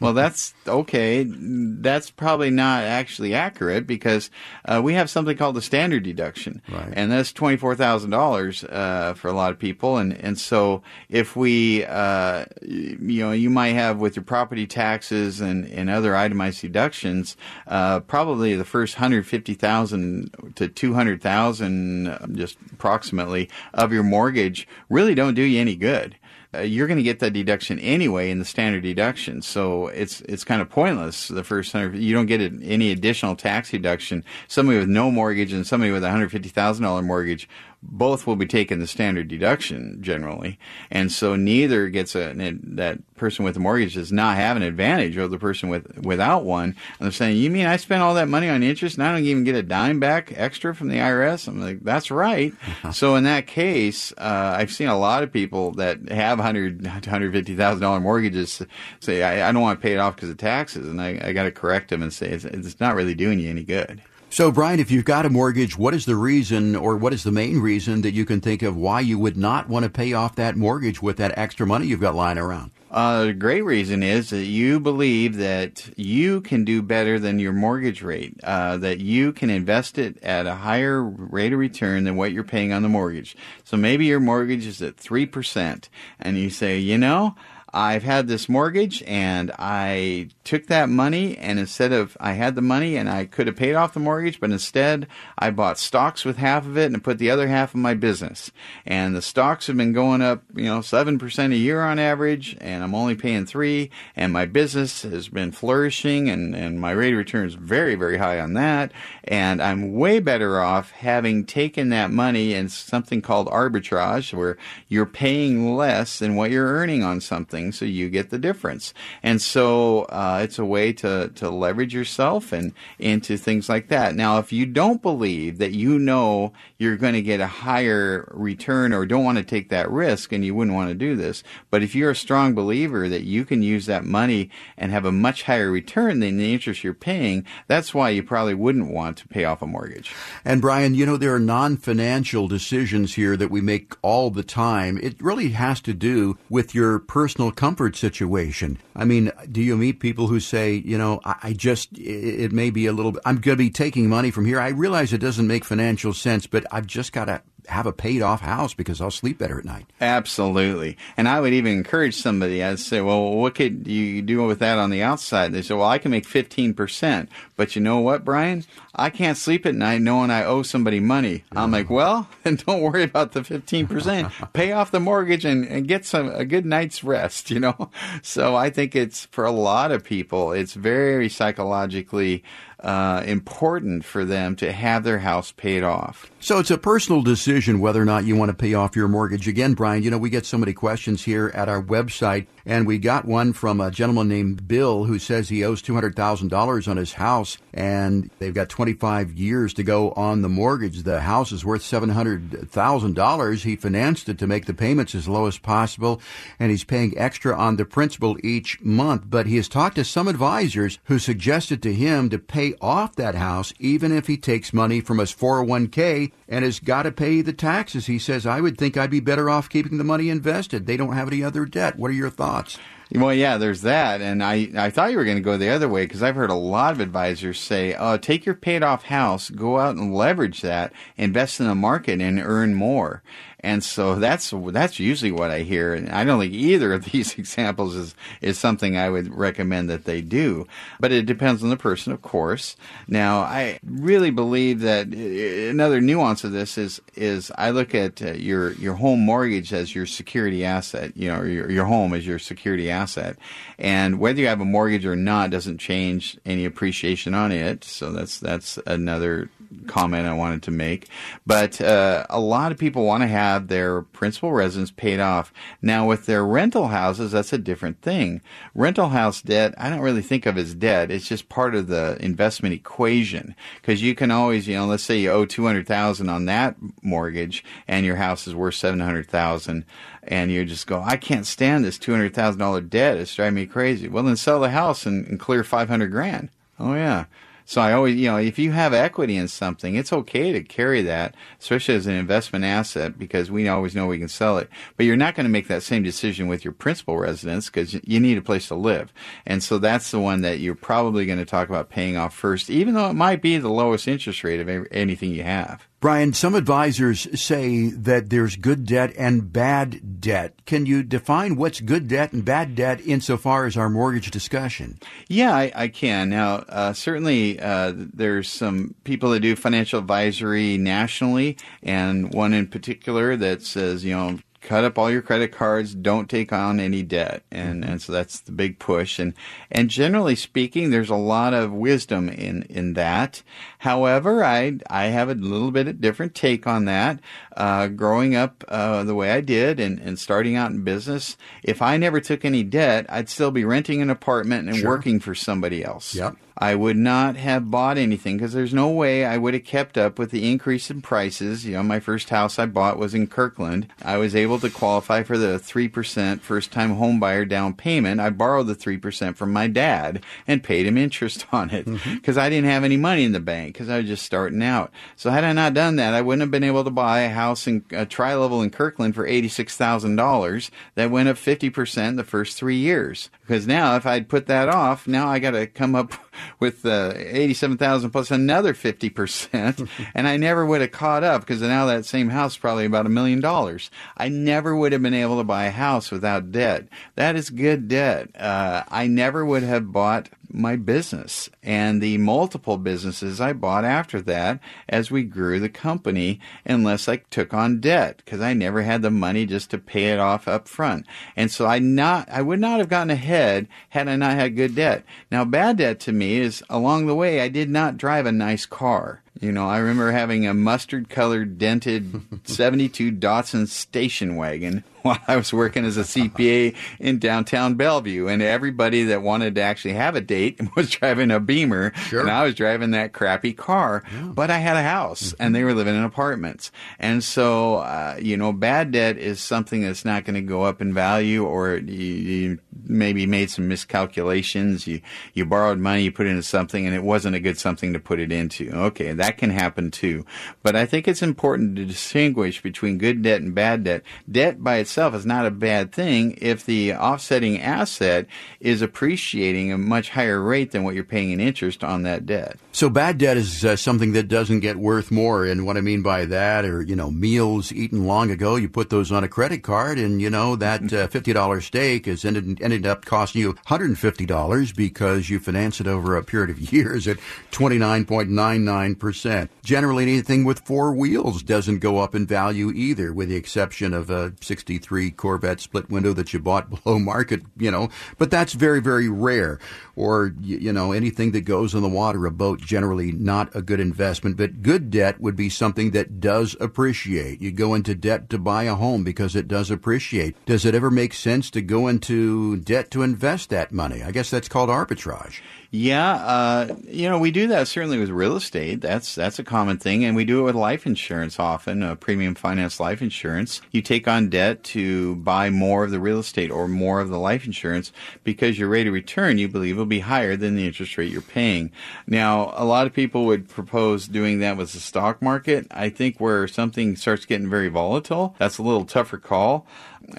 [0.00, 1.24] well, that's okay.
[1.26, 4.30] That's probably not actually accurate because
[4.64, 6.92] uh, we have something called the standard deduction, right.
[6.92, 9.96] and that's twenty four thousand uh, dollars for a lot of people.
[9.96, 15.40] And and so if we, uh, you know, you might have with your property taxes
[15.40, 17.36] and, and other itemized deductions,
[17.66, 23.92] uh, probably the first hundred fifty thousand to two hundred thousand, uh, just approximately, of
[23.92, 26.16] your mortgage really don't do you any good
[26.54, 29.42] uh, you're going to get that deduction anyway in the standard deduction.
[29.42, 31.98] So it's it's kind of pointless the first hundred.
[31.98, 34.24] You don't get any additional tax deduction.
[34.48, 37.48] Somebody with no mortgage and somebody with a hundred fifty thousand dollar mortgage
[37.82, 40.58] both will be taking the standard deduction generally,
[40.90, 45.18] and so neither gets a that person with a mortgage does not have an advantage
[45.18, 46.64] over the person with without one.
[46.64, 49.24] And they're saying, "You mean I spent all that money on interest and I don't
[49.24, 52.54] even get a dime back extra from the IRS?" I'm like, "That's right."
[52.92, 57.32] so in that case, uh, I've seen a lot of people that have hundred hundred
[57.32, 58.62] fifty thousand dollar mortgages
[59.00, 61.32] say, I, "I don't want to pay it off because of taxes," and I, I
[61.32, 64.02] got to correct them and say, it's, "It's not really doing you any good."
[64.32, 67.30] So, Brian, if you've got a mortgage, what is the reason or what is the
[67.30, 70.36] main reason that you can think of why you would not want to pay off
[70.36, 72.70] that mortgage with that extra money you've got lying around?
[72.90, 78.00] Uh, great reason is that you believe that you can do better than your mortgage
[78.00, 82.32] rate, uh, that you can invest it at a higher rate of return than what
[82.32, 83.36] you're paying on the mortgage.
[83.64, 87.34] So maybe your mortgage is at 3%, and you say, you know,
[87.74, 92.60] I've had this mortgage and I took that money and instead of I had the
[92.60, 95.06] money and I could have paid off the mortgage, but instead
[95.38, 98.50] I bought stocks with half of it and put the other half in my business.
[98.84, 102.84] And the stocks have been going up, you know, 7% a year on average and
[102.84, 107.18] I'm only paying 3 and my business has been flourishing and and my rate of
[107.18, 108.92] return is very very high on that
[109.24, 114.58] and I'm way better off having taken that money in something called arbitrage where
[114.88, 118.92] you're paying less than what you're earning on something so you get the difference.
[119.22, 124.16] And so uh, it's a way to, to leverage yourself and into things like that.
[124.16, 128.92] Now, if you don't believe that you know you're going to get a higher return
[128.92, 131.82] or don't want to take that risk, and you wouldn't want to do this, but
[131.82, 135.44] if you're a strong believer that you can use that money and have a much
[135.44, 139.44] higher return than the interest you're paying, that's why you probably wouldn't want to pay
[139.44, 140.12] off a mortgage.
[140.44, 144.42] And Brian, you know, there are non financial decisions here that we make all the
[144.42, 144.98] time.
[145.02, 148.78] It really has to do with your personal comfort situation.
[148.96, 152.52] I mean, do you meet people who say, you know, I, I just, it, it
[152.52, 154.60] may be a little I'm going to be taking money from here.
[154.60, 158.22] I realize it doesn't make financial sense, but I've just got to have a paid
[158.22, 159.86] off house because I'll sleep better at night.
[160.00, 160.96] Absolutely.
[161.16, 164.78] And I would even encourage somebody, I'd say, well, what could you do with that
[164.78, 165.52] on the outside?
[165.52, 167.28] They say, well, I can make 15%.
[167.62, 168.64] But you know what, Brian?
[168.92, 171.44] I can't sleep at night knowing I owe somebody money.
[171.52, 171.62] Yeah.
[171.62, 174.52] I'm like, well, then don't worry about the 15%.
[174.52, 177.88] Pay off the mortgage and, and get some a good night's rest, you know?
[178.20, 182.42] So I think it's for a lot of people, it's very psychologically
[182.82, 186.30] uh, important for them to have their house paid off.
[186.40, 189.46] So it's a personal decision whether or not you want to pay off your mortgage.
[189.46, 192.98] Again, Brian, you know, we get so many questions here at our website, and we
[192.98, 197.51] got one from a gentleman named Bill who says he owes $200,000 on his house,
[197.74, 201.02] and they've got 25 years to go on the mortgage.
[201.02, 203.62] The house is worth $700,000.
[203.62, 206.20] He financed it to make the payments as low as possible,
[206.58, 209.24] and he's paying extra on the principal each month.
[209.26, 213.16] But he has talked to some advisors who suggested to him to pay pay off
[213.16, 217.40] that house, even if he takes money from his 401k and has got to pay
[217.42, 218.06] the taxes.
[218.06, 220.86] He says, I would think I'd be better off keeping the money invested.
[220.86, 221.98] They don't have any other debt.
[221.98, 222.78] What are your thoughts?
[223.14, 225.88] Well, yeah, there's that, and I I thought you were going to go the other
[225.88, 229.50] way because I've heard a lot of advisors say, "Oh, take your paid off house,
[229.50, 233.22] go out and leverage that, invest in the market, and earn more."
[233.62, 235.94] And so that's that's usually what I hear.
[235.94, 240.04] And I don't think either of these examples is is something I would recommend that
[240.04, 240.66] they do.
[240.98, 242.76] But it depends on the person, of course.
[243.06, 248.20] Now, I really believe that uh, another nuance of this is is I look at
[248.20, 251.16] uh, your your home mortgage as your security asset.
[251.16, 253.36] You know, your your home as your security asset,
[253.78, 257.84] and whether you have a mortgage or not doesn't change any appreciation on it.
[257.84, 259.50] So that's that's another
[259.86, 261.08] comment I wanted to make.
[261.46, 265.52] But uh, a lot of people want to have their principal residence paid off.
[265.80, 268.40] Now, with their rental houses, that's a different thing.
[268.74, 271.10] Rental house debt, I don't really think of as debt.
[271.10, 275.18] It's just part of the investment equation because you can always, you know, let's say
[275.18, 279.28] you owe two hundred thousand on that mortgage and your house is worth seven hundred
[279.28, 279.84] thousand
[280.22, 283.16] and you just go, I can't stand this two hundred thousand dollar debt.
[283.16, 284.08] It's driving me crazy.
[284.08, 286.48] Well, then sell the house and, and clear five hundred grand.
[286.78, 287.26] Oh yeah.
[287.64, 291.02] So I always, you know, if you have equity in something, it's okay to carry
[291.02, 294.68] that, especially as an investment asset, because we always know we can sell it.
[294.96, 298.20] But you're not going to make that same decision with your principal residence because you
[298.20, 299.12] need a place to live.
[299.46, 302.70] And so that's the one that you're probably going to talk about paying off first,
[302.70, 305.86] even though it might be the lowest interest rate of anything you have.
[306.02, 310.52] Brian, some advisors say that there's good debt and bad debt.
[310.66, 314.98] Can you define what's good debt and bad debt insofar as our mortgage discussion?
[315.28, 316.28] Yeah, I, I can.
[316.28, 322.66] Now, uh, certainly uh, there's some people that do financial advisory nationally, and one in
[322.66, 327.02] particular that says, you know, cut up all your credit cards, don't take on any
[327.02, 327.42] debt.
[327.50, 327.92] And, mm-hmm.
[327.92, 329.18] and so that's the big push.
[329.18, 329.34] And,
[329.70, 333.42] and generally speaking, there's a lot of wisdom in, in that.
[333.82, 337.18] However, I, I have a little bit of different take on that.
[337.56, 341.82] Uh, growing up, uh, the way I did and, and starting out in business, if
[341.82, 344.88] I never took any debt, I'd still be renting an apartment and sure.
[344.88, 346.14] working for somebody else.
[346.14, 346.36] Yep.
[346.56, 350.18] I would not have bought anything because there's no way I would have kept up
[350.18, 351.64] with the increase in prices.
[351.64, 353.88] You know, my first house I bought was in Kirkland.
[354.02, 358.20] I was able to qualify for the 3% first time home buyer down payment.
[358.20, 362.38] I borrowed the 3% from my dad and paid him interest on it because mm-hmm.
[362.38, 364.90] I didn't have any money in the bank because I was just starting out.
[365.16, 367.66] So had I not done that, I wouldn't have been able to buy a house
[367.66, 372.76] in a tri level in Kirkland for $86,000 that went up 50% the first three
[372.76, 373.30] years.
[373.40, 376.12] Because now if I'd put that off, now I got to come up
[376.60, 379.88] with uh, 87,000 plus another 50%.
[380.14, 383.06] and I never would have caught up because now that same house is probably about
[383.06, 383.90] a million dollars.
[384.16, 386.88] I never would have been able to buy a house without debt.
[387.16, 388.30] That is good debt.
[388.36, 394.20] Uh, I never would have bought my business and the multiple businesses I bought after
[394.22, 399.02] that as we grew the company unless I took on debt because I never had
[399.02, 401.06] the money just to pay it off up front.
[401.36, 404.74] And so I not I would not have gotten ahead had I not had good
[404.74, 405.04] debt.
[405.30, 408.66] Now bad debt to me is along the way I did not drive a nice
[408.66, 409.21] car.
[409.40, 415.36] You know, I remember having a mustard colored dented 72 Datsun station wagon while I
[415.36, 418.28] was working as a CPA in downtown Bellevue.
[418.28, 421.92] And everybody that wanted to actually have a date was driving a Beamer.
[421.94, 422.20] Sure.
[422.20, 424.04] And I was driving that crappy car.
[424.12, 424.22] Yeah.
[424.26, 426.70] But I had a house and they were living in apartments.
[426.98, 430.80] And so, uh, you know, bad debt is something that's not going to go up
[430.80, 434.86] in value or you, you maybe made some miscalculations.
[434.86, 435.00] You,
[435.34, 437.98] you borrowed money, you put it into something and it wasn't a good something to
[437.98, 438.70] put it into.
[438.70, 439.12] Okay.
[439.22, 440.26] That can happen too.
[440.64, 444.02] But I think it's important to distinguish between good debt and bad debt.
[444.28, 448.26] Debt by itself is not a bad thing if the offsetting asset
[448.58, 452.56] is appreciating a much higher rate than what you're paying in interest on that debt.
[452.72, 455.44] So bad debt is uh, something that doesn't get worth more.
[455.44, 458.90] And what I mean by that are, you know, meals eaten long ago, you put
[458.90, 462.86] those on a credit card and, you know, that uh, $50 steak has ended, ended
[462.86, 467.18] up costing you $150 because you finance it over a period of years at
[467.52, 473.36] 29.99% percent Generally, anything with four wheels doesn't go up in value either, with the
[473.36, 477.88] exception of a 63 Corvette split window that you bought below market, you know,
[478.18, 479.60] but that's very, very rare.
[479.94, 483.78] Or, you know, anything that goes on the water, a boat, generally not a good
[483.78, 487.40] investment, but good debt would be something that does appreciate.
[487.40, 490.34] You go into debt to buy a home because it does appreciate.
[490.46, 494.02] Does it ever make sense to go into debt to invest that money?
[494.02, 495.40] I guess that's called arbitrage.
[495.74, 498.82] Yeah, uh, you know, we do that certainly with real estate.
[498.82, 501.82] That's that's a common thing, and we do it with life insurance often.
[501.82, 503.60] Uh, premium finance life insurance.
[503.70, 507.18] You take on debt to buy more of the real estate or more of the
[507.18, 507.92] life insurance
[508.24, 511.22] because your rate of return you believe will be higher than the interest rate you're
[511.22, 511.72] paying.
[512.06, 515.66] Now, a lot of people would propose doing that with the stock market.
[515.70, 519.66] I think where something starts getting very volatile, that's a little tougher call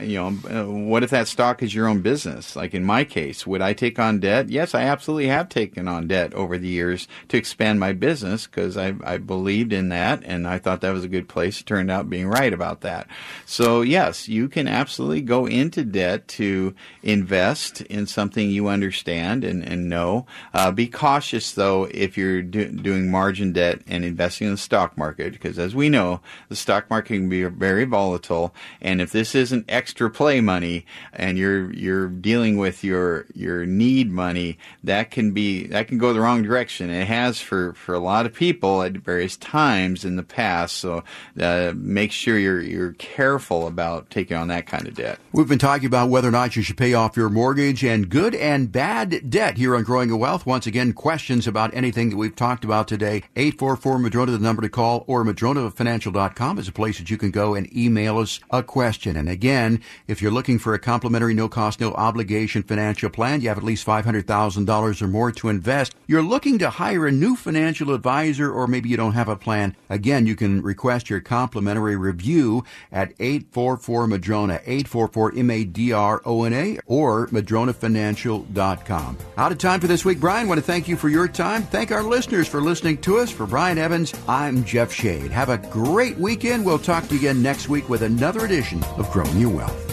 [0.01, 2.55] you know, uh, what if that stock is your own business?
[2.55, 4.49] Like in my case, would I take on debt?
[4.49, 8.77] Yes, I absolutely have taken on debt over the years to expand my business because
[8.77, 11.59] I, I believed in that and I thought that was a good place.
[11.59, 13.07] It turned out being right about that.
[13.45, 19.63] So yes, you can absolutely go into debt to invest in something you understand and,
[19.63, 20.25] and know.
[20.53, 24.97] Uh, be cautious though if you're do, doing margin debt and investing in the stock
[24.97, 28.53] market because as we know, the stock market can be very volatile.
[28.81, 34.11] And if this isn't extra play money and you're you're dealing with your your need
[34.11, 36.89] money, that can be that can go the wrong direction.
[36.89, 40.77] It has for for a lot of people at various times in the past.
[40.77, 41.03] So
[41.39, 45.19] uh, make sure you're you're careful about taking on that kind of debt.
[45.31, 48.35] We've been talking about whether or not you should pay off your mortgage and good
[48.35, 50.45] and bad debt here on Growing Your Wealth.
[50.45, 53.23] Once again, questions about anything that we've talked about today.
[53.35, 57.55] 844 Madrona, the number to call, or madronafinancial.com is a place that you can go
[57.55, 59.15] and email us a question.
[59.15, 63.41] And again, again, if you're looking for a complimentary, no cost, no obligation financial plan,
[63.41, 67.35] you have at least $500,000 or more to invest, you're looking to hire a new
[67.35, 71.95] financial advisor, or maybe you don't have a plan, again, you can request your complimentary
[71.95, 79.17] review at 844 Madrona, 844 M-A-D-R-O-N-A, or madronafinancial.com.
[79.37, 80.47] Out of time for this week, Brian.
[80.47, 81.63] want to thank you for your time.
[81.63, 83.31] Thank our listeners for listening to us.
[83.31, 85.31] For Brian Evans, I'm Jeff Shade.
[85.31, 86.65] Have a great weekend.
[86.65, 89.92] We'll talk to you again next week with another edition of Growing Your Wealth.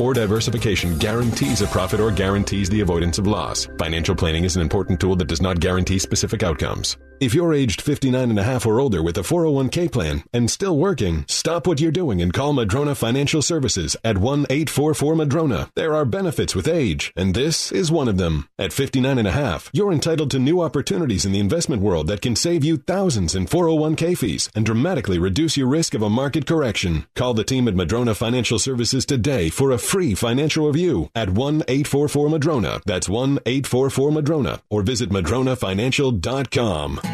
[0.00, 3.66] or diversification guarantees a profit or guarantees the avoidance of loss.
[3.78, 6.96] Financial planning is an important tool that does not guarantee specific outcomes.
[7.20, 10.78] If you're aged 59 and a half or older with a 401k plan and still
[10.78, 15.68] working, stop what you're doing and call Madrona Financial Services at 1-844-MADRONA.
[15.76, 18.48] There are benefits with age, and this is one of them.
[18.58, 22.22] At 59 and a half, you're entitled to new opportunities in the investment world that
[22.22, 26.46] can save you thousands in 401k fees and dramatically reduce your risk of a market
[26.46, 27.04] correction.
[27.14, 32.80] Call the team at Madrona Financial Services today for a free financial review at 1-844-MADRONA.
[32.86, 37.09] That's 1-844-MADRONA or visit madronafinancial.com.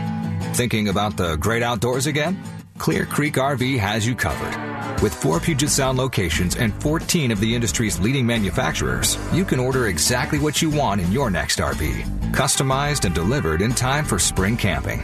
[0.56, 2.42] Thinking about the great outdoors again?
[2.78, 5.02] Clear Creek RV has you covered.
[5.02, 9.88] With four Puget Sound locations and 14 of the industry's leading manufacturers, you can order
[9.88, 12.02] exactly what you want in your next RV,
[12.32, 15.02] customized and delivered in time for spring camping.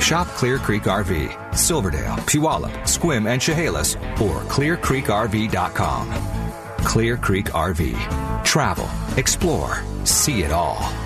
[0.00, 6.12] Shop Clear Creek RV, Silverdale, Puyallup, Sequim, and Chehalis, or clearcreekrv.com.
[6.78, 8.42] Clear Creek RV.
[8.42, 8.88] Travel,
[9.18, 11.03] explore, see it all.